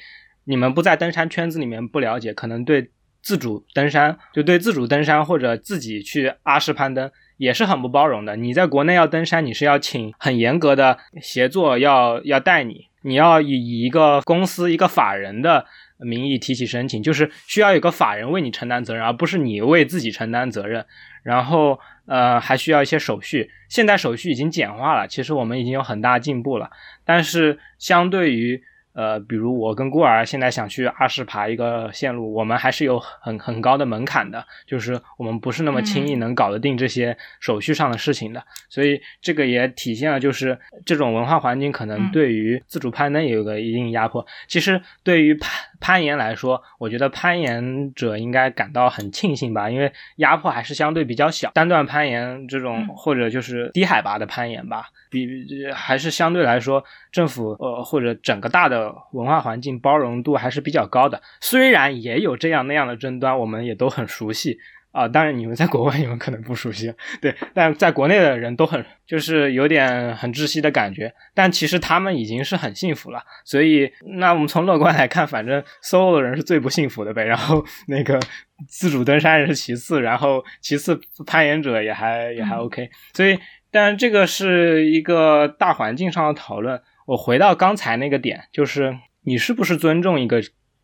[0.51, 2.91] 你们不在登山圈子里面不了解，可能对
[3.21, 8.35] 自主登山就对自主登山或者自己去阿什攀登也是很不包容的。
[8.35, 15.65] 你在国内要登山，你是要请很严格的协作，要要带你，你要以以一个公司一个法人的
[15.99, 20.85] 名义提起申请，就是需要有个法人为你承担责任，而不是你为自己承担责任。
[21.23, 26.69] 然后呃还需要一些手续，现在手续已经简化了，其实我们已经有很大进步了，
[27.05, 28.61] 但是相对于。
[28.93, 44.25] 呃，比如我跟孤儿现在想去阿市爬一个线路，我们还是有很很高的门槛的，就是我们不是那么轻易能搞得定这些手续上的事情的，所以这个也体现了就是这种文化环境可能对于自主攀登也有个一定压迫。
[44.47, 45.49] 其实对于攀
[45.81, 51.51] 攀岩来说，我觉得攀岩者应该感到很庆幸吧，因为压迫还是相对比较小。
[51.53, 55.27] 单段攀岩这种或者就是低海拔的攀岩吧，比
[55.73, 58.95] 还是相对来说政府呃或者整个大的。
[59.11, 64.59] 文化环境包容度还是比较高的，虽然也有这样那样的争端，我们也都很熟悉
[64.91, 65.07] 啊。
[65.07, 71.13] 当然，你们在国外你们可能不熟悉，对，但在国内的人都很就是有点很窒息的感觉。
[71.33, 73.23] 但其实他们已经是很幸福了。
[73.45, 77.23] 所以，那我们从乐观来看，反正 solo 的人是最不幸福的呗。
[77.23, 78.19] 然后那个
[78.67, 82.89] 自主登山是其次，然后其次攀岩者也还也还 OK。
[83.13, 83.39] 所以，
[83.71, 86.81] 但这个是一个大环境上的讨论。
[87.07, 90.41] 我回到刚才那个点，就是你是不是尊重一个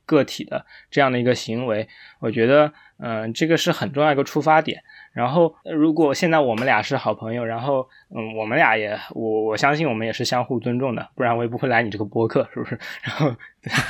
[0.08, 1.88] 个体的这样的一个行为，
[2.18, 4.82] 我觉得，嗯，这个是很重要一个出发点。
[5.14, 12.80] 然后，如果现在我们俩是好朋友，然后，嗯，我们俩也，我我相信我们也是相互尊重的，不然我也不会来你这个播客，是不是？
[13.04, 13.36] 然后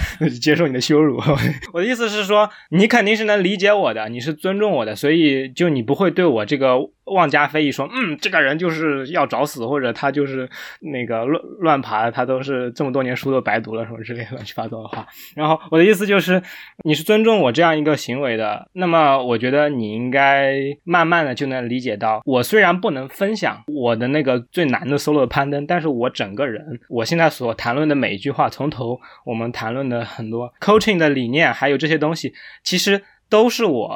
[0.41, 1.19] 接受你的羞辱。
[1.73, 10.49] 我的意思是说，你肯定是能理解我的，你是尊重我的，所以就你不会对我这个妄加非议，说，嗯，这个人就是要找死，或者他就是
[10.79, 15.05] 那个乱乱爬，他都是这么多年书都白读了什么之类乱七八糟的话。
[15.35, 16.41] 然后我的意思就是，
[16.83, 20.55] 你是尊重我这样一个行为的，那么我觉得你应该
[20.85, 21.17] 慢慢。
[21.17, 33.89] 的就能理解到，我虽然不能分享我的那个最难的 solo 攀登，但是我整个人，我现在所谈论的每一句话，从头我们谈谈论的很多 coaching 的理念，还有这些东西，其实都是我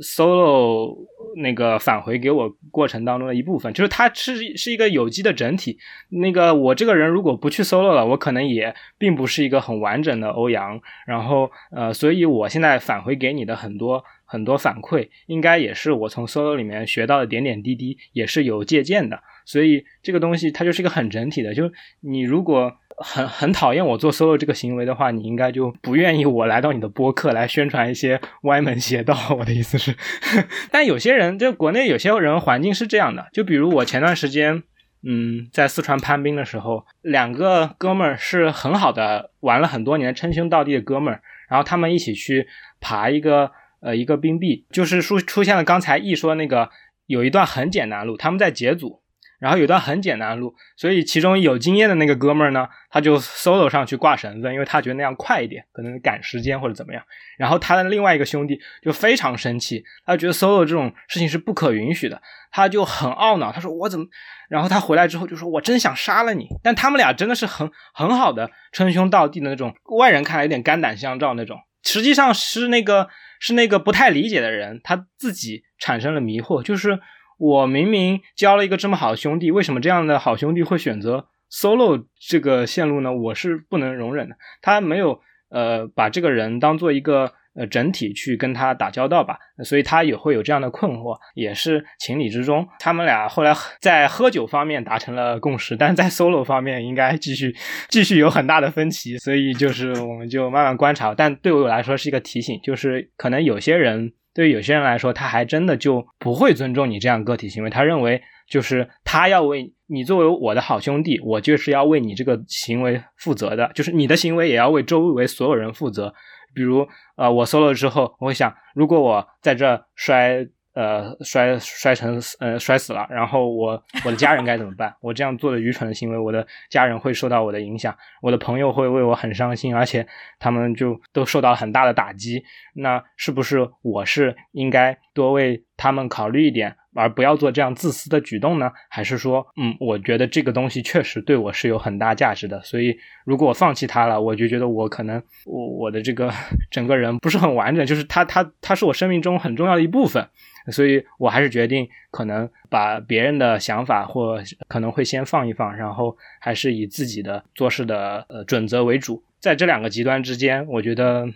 [0.00, 0.96] solo
[1.34, 5.78] 那个返回给我过程当中的一部分，就是它是是一个有机的整体。
[6.10, 10.80] 那个我这个人如果不去 solo 了，我可能也并不是一个很完整的欧阳。
[11.08, 14.04] 然后呃，所以我现在返回给你的很多。
[14.32, 19.20] 很多反馈应该也是我从 solo 里面学到的点点滴滴，也是有借鉴的。
[19.44, 21.52] 所以这个东西它就是一个很整体的。
[21.52, 22.72] 就你如果
[23.02, 29.16] 很很讨厌我做 solo 这个行为的话，你应该就不愿意我来到你的播客来宣传一些歪门邪道。
[29.38, 29.96] 我的意思是，
[30.70, 33.28] 但有些人就国内有些人环境是这样的。
[33.32, 34.62] 就比如我前段时间，
[35.02, 42.46] 嗯，在四川攀冰的时候，两个哥们儿是很好的玩了很多年称兄道弟的哥们儿，然后他们一起去
[42.80, 43.52] 爬一个。
[43.82, 46.68] 呃，一个冰壁就是出出现了刚才一说那个
[47.06, 48.99] 有一段很简单路，他们在解组，
[49.40, 57.02] 然后有段很简单的路，所以其中有经验的那个哥们儿呢，他就 solo 上去挂绳子，因为他觉得那样快一点，可能赶时间或者怎么样。
[57.38, 62.20] 然后他的另外一个兄弟就非常生气，他觉得 solo 这种事情是不可允许的，
[62.52, 64.06] 他就很懊恼，他说我怎么？
[64.50, 66.46] 然后他回来之后就说，我真想杀了你。
[66.62, 73.08] 但他们俩真的是很很好的称兄道弟的那种，外人看来有点肝胆相照那种，实际上是那个。
[73.42, 76.62] 是那个不太理解的人，他自己产生了迷惑。
[76.62, 77.00] 就是
[77.40, 83.12] 我明明交了一个这么好的兄弟，为什么这样的好兄弟会选择 solo 这个线路呢？
[83.12, 84.36] 我是不能容忍的。
[84.60, 87.32] 他没有呃把这个人当做一个。
[87.52, 92.64] 呃，整体去跟他打交道吧，所以他也会有这样的困惑，也是情理之中。
[92.78, 97.52] 他们俩后来在喝酒方面达成了共识，但在 solo 方面应该继续
[97.88, 101.12] 继续有很大的分歧，所以就是我们就慢慢观察。
[101.12, 116.14] 但对我来说是一个提醒，就是可能有些人对于有些人来说，他还真的就不会尊重你这样个体行为，他认为就是他要为你作为我的好兄弟，我就是要为你这个行为负责的，就是你的行为也要为周围所有人负责。
[116.52, 124.94] 比如，呃，我 solo 之后，我会想，如果我在这摔，呃，摔摔成，呃，摔死了，然后我我的家人该怎么办？
[125.02, 130.06] 我这样做的愚蠢的行为，我的家人会受到我的影响，我的朋友会为我很伤心，而且
[130.38, 132.44] 他们就都受到很大的打击。
[132.74, 136.76] 那是不是我是应该多为他们考虑一点？
[136.94, 138.70] 而不要做这样自私的举动呢？
[138.88, 146.32] 还是说，嗯，我觉得这个东西确实对我是有很大价值的，所以如果我放弃它了，我就觉得我可能我我的这个
[146.70, 150.26] 整个人不是很完整，就是它它它是我生命中很重要的一部分，
[150.72, 161.28] 所以我还是决定可能把别人的想法或可能会先放一放，然后还是以自己的做事的呃准则为主，在这两个极端之间，我觉得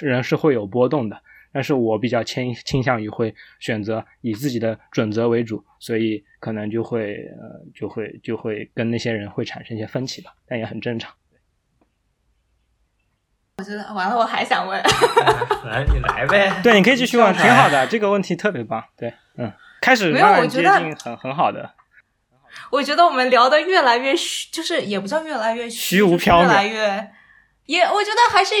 [0.00, 1.20] 人是会有波动的。
[1.58, 11.12] 但是我比较倾倾向于会选择以自己的准则为主，所以可能就会呃就会就会跟那些人会产生一些分歧吧，但也很正常。
[13.56, 14.80] 我觉得完了，我还想问，
[15.66, 21.74] 来你来呗， 对，你可以继续问，挺好的，这个问题特别棒，对，嗯，开始慢慢接近，很很好的。
[22.70, 27.10] 我觉得我们聊的越来越虚，就是也不叫越来越虚无缥缈，越来越
[27.66, 28.54] 也，我觉得还是。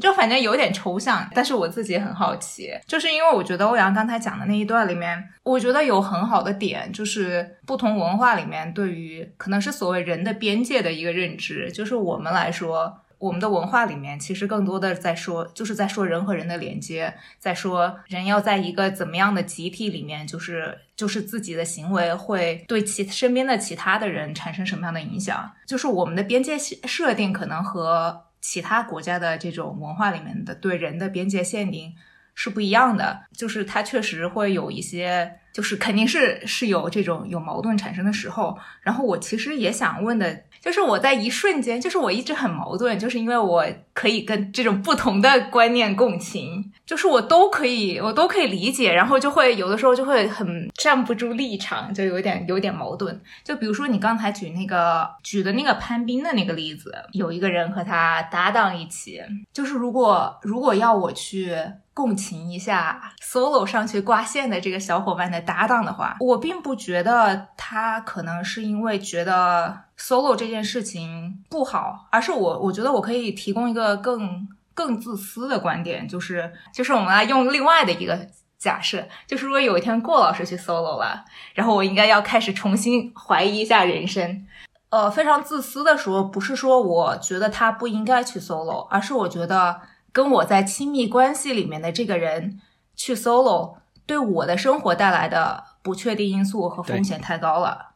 [0.00, 28.24] 就反正有点抽象，但是我自己也很好奇，就是因为我觉得欧阳刚才讲的那一段里面，我觉得有很好的点，就是不同文化里面对于可能是所谓人的边界的一个认知，就是我们来说，我们的文化里面其实更多的在说，就是在说人和人的连接，在说人要在一个怎么样的集体里面，就是就是自己的行为会对其身边的其他的人产生什么样的影响，就是我们的边界设定可能和。
[28.42, 31.94] 其他国家的这种文化里面的对人的边界限定
[32.34, 38.58] 是不一样的，就是它确实会有一些，就是肯定是是有这种有矛盾产生的时候。
[38.82, 46.72] 然后我其实也想问的，就是我在一瞬间，就是我一直很矛盾，就是因为我可以跟这种不同的观念共情。
[46.92, 53.18] 就是我都可以，我都可以理解，然后就会有的时候就会很站不住立场，就有点有点矛盾。
[53.42, 59.22] 就比如说你刚才举那个举的那个潘斌的那个例子，有一个人和他搭档一起，
[59.54, 61.56] 就是如果如果要我去
[61.94, 74.46] 共情一下 solo 上去挂线的这个小伙伴的搭档的话，我并不觉得他可能是因为觉得 solo 这件事情不好，而是我我觉得我可以提供一个更。
[74.74, 78.26] 更自私的观点就是，就是我们来用另外的一个
[78.58, 84.46] 假设，就是如果有一天郭老师去 solo 了，然后我应该要开始重新怀疑一下人生。
[84.90, 89.80] 呃，非常自私的说，不是说我觉得他不应该去 solo，而是我觉得
[90.12, 92.60] 跟我在亲密关系里面的这个人
[92.94, 97.94] 去 solo，对我的生活带来的不确定因素和风险太高了。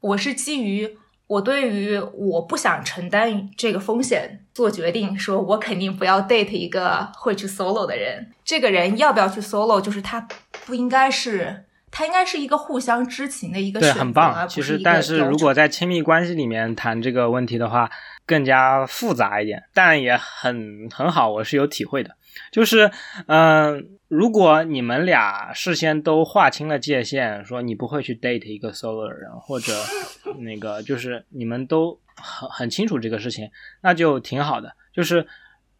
[0.00, 0.98] 我是基于。
[1.26, 8.28] 我对于我不想承担这个风险做决定，说我肯定不要 date 一个会去 solo 的人。
[8.44, 10.28] 这个人要不要去 solo，就是他
[10.66, 14.48] 不应该是，他应该是一个互相知情的一个对，很棒。
[14.48, 17.90] 其实，但是如果在亲密关系里面谈这个问题的话，
[18.26, 22.16] 更加复杂一点，但也很很好，我是有体会的。
[22.50, 22.90] 就是，
[23.28, 29.72] 嗯，如果你们俩事先都划清了界限，说你不会去 date 一个 solo 的人，或者
[30.40, 33.50] 那个就是你们都很很清楚这个事情，
[33.80, 34.74] 那就挺好的。
[34.92, 35.26] 就是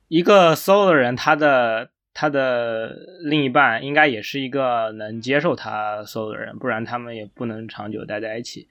[0.08, 8.66] 一个 solo 的人，他的他的另一半应该也是一个能接受他 solo 的人，不然他们也不能长久待在一起。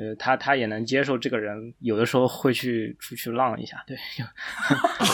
[0.00, 3.84] 呃，他他也能接受这个人，有的时候会去出去浪一下。
[3.86, 3.98] 对，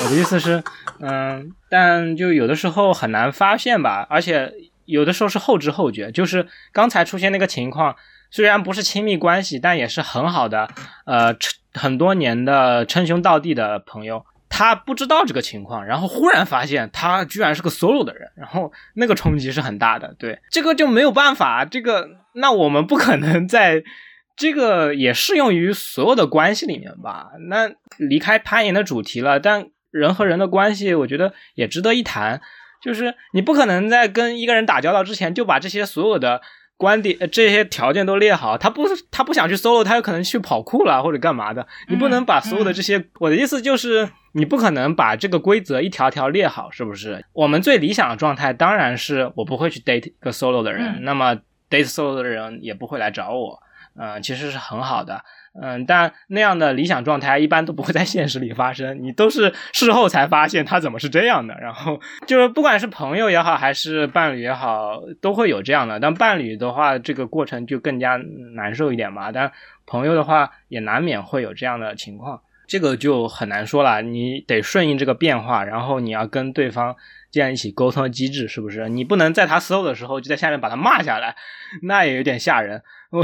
[0.04, 0.62] 我的意思是，
[1.00, 4.52] 嗯，但就有的时候很难发现吧，而且
[4.84, 6.12] 有的时候是后知后觉。
[6.12, 7.96] 就是刚才出现那个情况，
[8.30, 10.68] 虽然不是亲密关系，但也是很好的，
[11.04, 11.34] 呃，
[11.74, 20.14] 很多年的称兄道弟的朋友，他不知道这个情况，然后忽然发现他居然是个 solo 的人，然后那个冲击是很大的。
[20.16, 23.82] 对，这个就没有办法，这个那我们不可能在。
[24.36, 27.28] 这个也适用于所有的关系里面吧。
[27.48, 32.40] 那离开攀岩的主题了，但人和人的关系，我觉得也值得一谈。
[32.82, 36.40] 就是你不可能在跟一个人打交道之前，就把这些所有的
[36.76, 38.58] 观点、这些条件都列好。
[38.58, 41.66] 他不，他不想去 solo，他有可能去跑酷了或者干嘛的。
[41.88, 47.24] 你不能把所有的这些，我的意思就是，你不可能把这个规则一条条列好，是不是？
[47.32, 51.34] 我们最理想的状态当然是我不会去 date 一个 solo 的人，那么
[51.70, 53.58] date solo 的人也不会来找我。
[53.98, 55.24] 嗯，其实是很好的，
[55.60, 61.54] 嗯，但那样的理想状态一般都不会在现实里发生，你都是事后才发现他怎么是这样的。
[61.60, 65.98] 然后就是不管是朋友也好，还是伴侣也好，都会有这样的。
[65.98, 68.16] 但伴侣的话，这个过程就更加
[68.54, 69.32] 难受一点嘛。
[69.32, 69.50] 但
[69.86, 74.02] 朋友的话，也难免会有这样的情况，这个就很难说了。
[74.02, 76.96] 你得顺应这个变化，然后你要跟对方
[77.36, 78.88] 建立起沟通的机制，是不是？
[78.88, 81.36] 你不能在他搜的时候就在下面把他骂下来，
[81.84, 82.82] 那也有点吓人。
[83.10, 83.22] 我，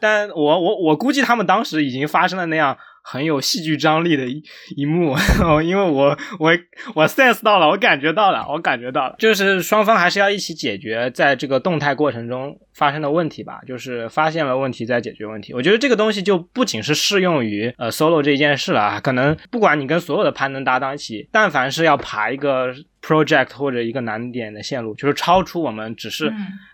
[0.00, 2.78] 但我我我估计他们当时已经发生了那样
[3.10, 4.42] 很有戏剧张力的一
[4.76, 5.16] 一幕，
[5.64, 6.52] 因为我我
[6.94, 15.54] 我 sense 到了，我感觉到了，我感觉到了，就是双方还是要一起解决在这个动态过程中发生的问题吧，就是发现了问题再解决问题。
[15.54, 26.30] 我觉得这个东西就不仅是适用于呃 solo 这件事了啊，可能不管你跟所有的攀登搭档一起，但凡是要爬一个 project 或者一个难点的线路，就是超出我们只是。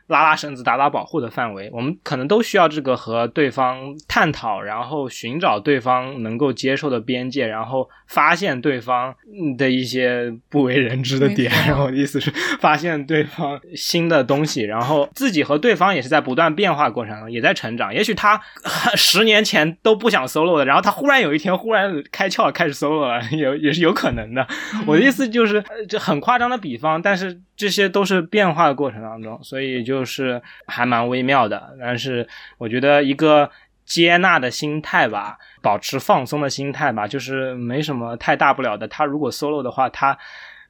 [0.07, 9.15] 拉拉绳子、打打保护的范围，我们可能都需要这个和对方探讨，然后寻找对方能够接受的边界，然后发现对方
[9.57, 11.51] 的一些不为人知的点。
[11.67, 12.31] 然后意思是
[12.61, 17.95] 发现对方新的东西，然后自己和对方也是在不断变化过程中，也在成长。
[17.95, 18.39] 也许他
[18.95, 24.47] 十年前都不想 solo 的，然后他忽然有一天忽然开窍开始 solo 了，也也是有可能的。
[24.87, 29.94] 我的意思就是，这很夸张的比方，但是这些都是变化的过程当中，所以就。
[29.95, 32.27] 就是还蛮微妙的，但是
[32.59, 33.49] 我觉得一个
[33.85, 38.89] 接纳的心态吧，保持放松的心态吧，就是没什么太大不了的。
[38.89, 40.19] 他如果 solo 的话，他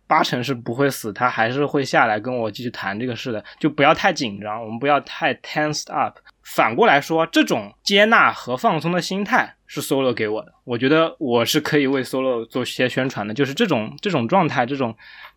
[0.06, 3.42] 八成是不会死，他还是会下来跟我继续谈这个事的。
[3.58, 6.18] 就不要太紧张，我们不要太 tensed up。
[6.42, 13.32] 反过来说，这种接纳和放松的心态是 solo 给我的，我觉得我是可以为 solo 做些宣传的。
[13.32, 14.94] 就是这种这种状态，这种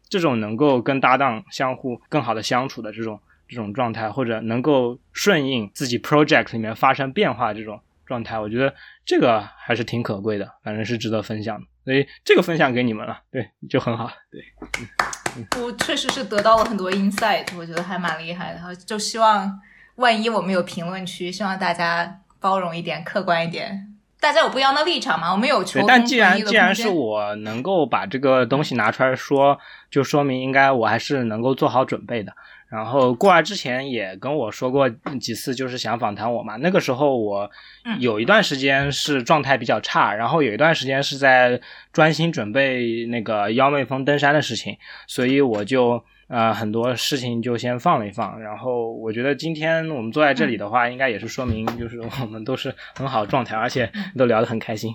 [0.09, 3.17] 这种能够跟搭档相互更好的相处的这种。
[3.47, 8.73] 这种状态，或者能够顺应自己 project 里面发生变化这种状态，我觉得
[9.05, 11.65] 这个还是挺可贵的，反正是值得分享的。
[11.85, 14.11] 所以这个分享给你们了，对，就很好。
[14.29, 18.75] 对，我确实是得到了很多 insight，我觉得还蛮厉害的。
[18.75, 19.57] 就希望
[19.95, 23.93] 万一我们有评论区，希望大家包容一点，客观一点。
[24.19, 29.57] 大家有不一样的立场嘛，我们有求同但既然既然是我能够把这个东西拿出来说，
[29.89, 32.33] 就说明应该我还是能够做好准备的。
[32.69, 36.57] 然后过来之前也跟我说过几次，就是想访谈我嘛。
[36.57, 37.49] 那个时候我
[37.85, 41.61] 嗯有一段时间是状态比较差，然后有一段时间是在
[41.93, 44.77] 专心准备那个幺妹峰登山的事情，
[45.07, 48.41] 所以我就呃很多事情就先放了一放。
[48.41, 54.93] 然后我觉得今天我们坐在这里的话，应该也是说明就是我们都是很好的状态，而且都聊得很开心。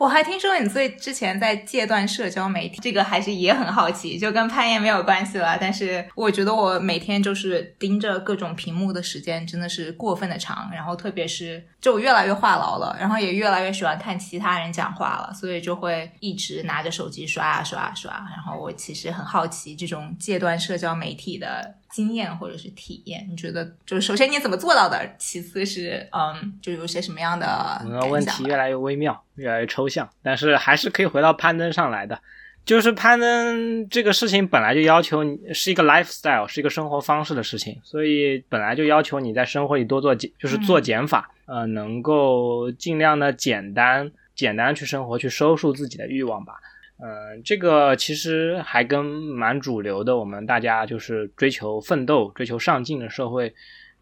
[0.00, 5.58] 我还听说你最之前在戒断社交媒体，这个还是也很好奇，就跟攀岩没有关系了。
[5.60, 18.10] 但是我觉得我每天就是盯着各种屏幕的时间真的是过分的长，然后特别是就我越来越话痨了，然后也越来越喜欢看其他人讲话了，所以就会一直拿着手机刷啊刷啊刷。
[18.34, 25.14] 然后我其实很好奇这种戒断社交媒体的经验或者是体验，你觉得就是首先你怎么做到的？
[25.18, 32.20] 其次是嗯，就有些什么样的我们的问题越来越微妙，越来越抽象，但是还是可以回到攀登上来的。
[32.64, 46.54] 就是攀登这个事情本来就要求你是一个 lifestyle，是一个生活方式的事情，所以本来就要求你在生活里多做减，就是做减法，呃，能够尽量的简单简单去生活，去收束自己的欲望吧。
[47.02, 53.54] 嗯、这个其实还跟蛮主流的，我们大家就是追求奋斗、追求上进的社会，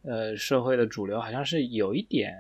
[0.02, 2.34] 呃，社会的主流好像是有一点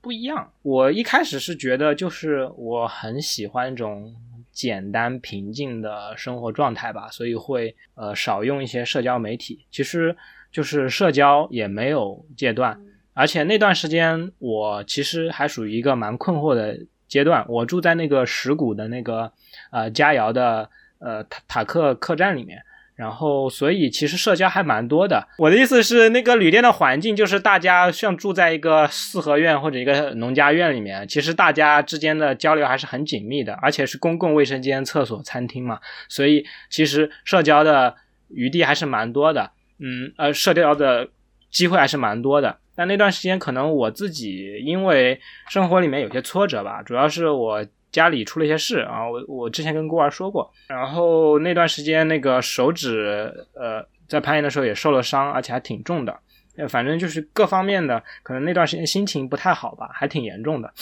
[0.00, 0.50] 不一样。
[0.62, 4.14] 我一开始是觉得，就是我很喜欢一种
[4.50, 9.66] 简单平静的生活状态吧，所以会呃少用一些社交媒体。
[9.70, 10.16] 其实
[10.50, 12.80] 就是社交也没有戒断，
[13.12, 16.78] 而且那段时间我其实还属于一个蛮困惑的
[17.08, 17.44] 阶段。
[17.48, 19.32] 我住在那个石鼓的那个
[19.70, 20.70] 呃佳瑶的
[21.00, 22.62] 呃塔塔克客栈里面。
[22.98, 25.24] 然后，所以其实社交还蛮多的。
[25.38, 35.78] 我的意思是，那个旅店的环境就是大家像住在一个四合院或者一个农家院里面，其实大家之间的交流还是很紧密的，而且是公共卫生间、厕所、餐厅嘛，
[36.08, 37.94] 所以其实社交的
[38.30, 39.52] 余地还是蛮多的。
[39.78, 41.06] 嗯，呃，社交的
[41.50, 42.58] 机会还是蛮多的。
[42.74, 56.16] 但那段时间可能我自己因为生活里面有些挫折吧，主要是我家里出了一些事啊，我我之前跟孤儿说过，然后那段时间那个手指呃在攀岩的时候也受了伤，而且还挺重的，
[56.56, 60.72] 呃反正就是各方面的，可能那段时间心情不太好吧，还挺严重的，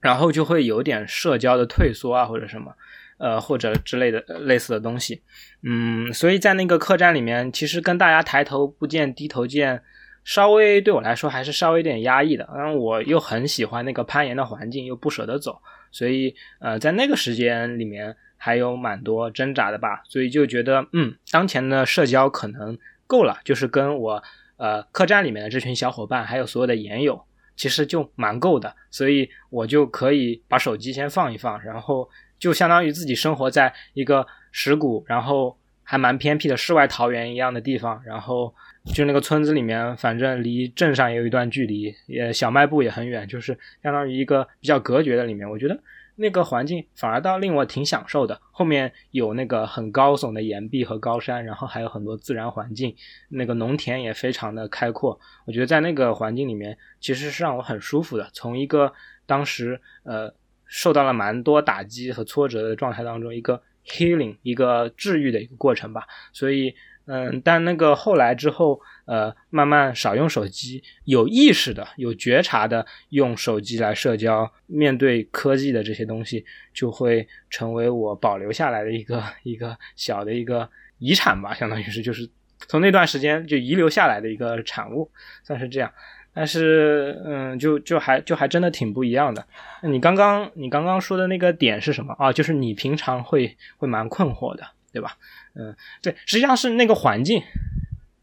[0.00, 2.72] 然后就会有点社交的退缩啊或者什么。
[3.18, 5.20] 呃，或者之类的类似的东西，
[5.62, 9.82] 嗯，所以在那个客栈里面，其实跟大家抬头不见低头见，
[10.22, 12.48] 稍微对我来说还是稍微有点压抑的。
[12.54, 20.00] 嗯，我又很喜欢那个攀岩的环境，又不舍得走，所以呃，在那个时间里面还有蛮多挣扎的吧。
[20.08, 22.78] 所以就觉得，嗯，当前的社交可能
[23.08, 24.22] 够了，就是跟我
[24.58, 27.20] 呃客栈里面的这群小伙伴，还有所有的岩友，
[27.56, 28.72] 其实就蛮够的。
[28.92, 32.08] 所以我就可以把手机先放一放，然后。
[32.38, 38.54] 就相当于自己生活在一个石鼓，然后还蛮偏僻的世外桃源一样的地方，然后
[38.94, 45.48] 就那个村子里面，反正离镇上也有一段距离，也小卖部也很远，就是相当于一个比较隔绝的里面。
[45.48, 45.78] 我觉得
[46.16, 48.40] 那个环境反而倒令我挺享受的。
[48.50, 52.94] 后面有那个很高耸的岩壁和高山，然后还有很多自然环境，
[53.28, 55.18] 那个农田也非常的开阔。
[55.46, 58.28] 我觉得在那个环境里面，其实是让我很舒服的。
[58.32, 58.92] 从一个
[59.26, 60.34] 当时呃。
[60.68, 66.06] 受到了蛮多打击和挫折的状态当中，一个 healing，一个治愈的一个过程吧。
[66.32, 66.74] 所以，
[67.06, 80.68] 嗯，但那个后来之后，呃，慢慢少用手机，有意识的、有觉察的用手机来社交，面对科技的这些东西，就会成为我保留下来的一个一个小的一个
[80.98, 82.28] 遗产吧，相当于是就是
[82.66, 85.10] 从那段时间就遗留下来的一个产物，
[85.42, 85.90] 算是这样。
[86.34, 89.44] 但是，嗯，就就还就还真的挺不一样的。
[89.82, 92.32] 你刚刚你刚刚说的那个点是什么啊？
[92.32, 95.16] 就是你平常会会蛮困惑的，对吧？
[95.56, 97.42] 嗯，对，实际上是那个环境。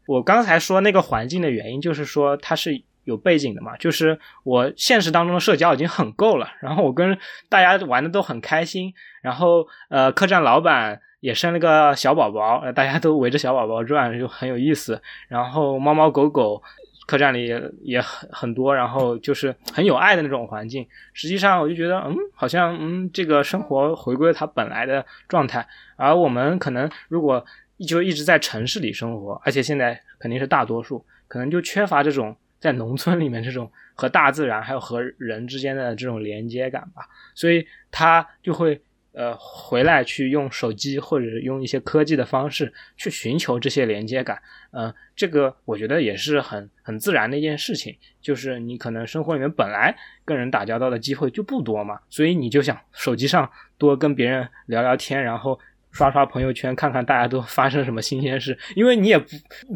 [0.06, 3.76] 我刚才说那个环境的原因，就是说它是有背景的嘛。
[3.76, 7.18] 就是我现实当中的社交已经很够了，然后我跟
[7.50, 15.02] 大家玩的都很开心，然后呃，客栈老板也生了个小宝宝，大家都围着小宝宝转，就很有意思。
[15.28, 16.62] 然后猫猫狗狗。
[17.06, 17.46] 客栈里
[17.82, 20.86] 也很很多，然后就是很有爱的那种环境。
[21.12, 25.66] 实际上，我就觉得，嗯，好像，嗯，这个生活回归了它本来的状态。
[25.94, 27.44] 而我们可能如果
[27.86, 37.06] 就一直在城市里生活，而且现在肯定是大多数，可能就缺乏这种在农村里面这种和大自然还有和人之间的这种连接感吧。
[37.34, 38.80] 所以，他就会
[39.16, 44.40] 呃回来去用手机或者用一些科技的方式去寻求这些连接感。
[44.70, 55.58] 呃，这个我觉得也是很很自然的一件事情，就是你可能生活里面本来跟人打交道的机会就不多嘛，所以你就想手机上多跟别人聊聊天，然后。
[55.92, 59.26] 刷刷朋友圈，看看大家都发生什么新鲜事，因为你也不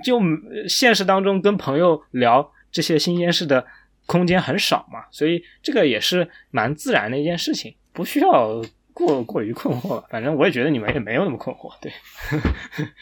[0.05, 0.21] 就
[0.69, 3.67] 现实当中跟朋友聊这些新鲜事的
[4.05, 8.63] 空间很少嘛，所以这个也是蛮自然的一件事情，不需要
[9.07, 10.05] 过过于困惑了。
[10.11, 11.93] 反正我也觉得你们也没有那么困惑，对。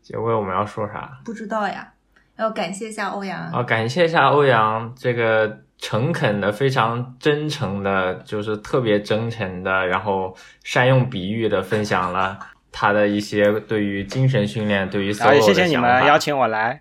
[0.00, 1.20] 结尾我们要说啥？
[1.24, 1.92] 不知道呀，
[2.36, 5.64] 要感谢一下欧阳啊，感谢一下欧阳这个。
[5.80, 12.36] 诚恳的，非常真诚的，就是特别真诚的，然后善用比喻的分享了
[12.72, 16.80] 他的一些对于精神训练、对于 solo 的谢谢你们邀请我来，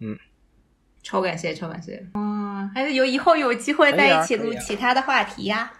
[0.00, 0.18] 嗯，
[1.00, 5.70] 超感谢，超感谢，嗯，还是有以后有机会在一起录其他的话题呀。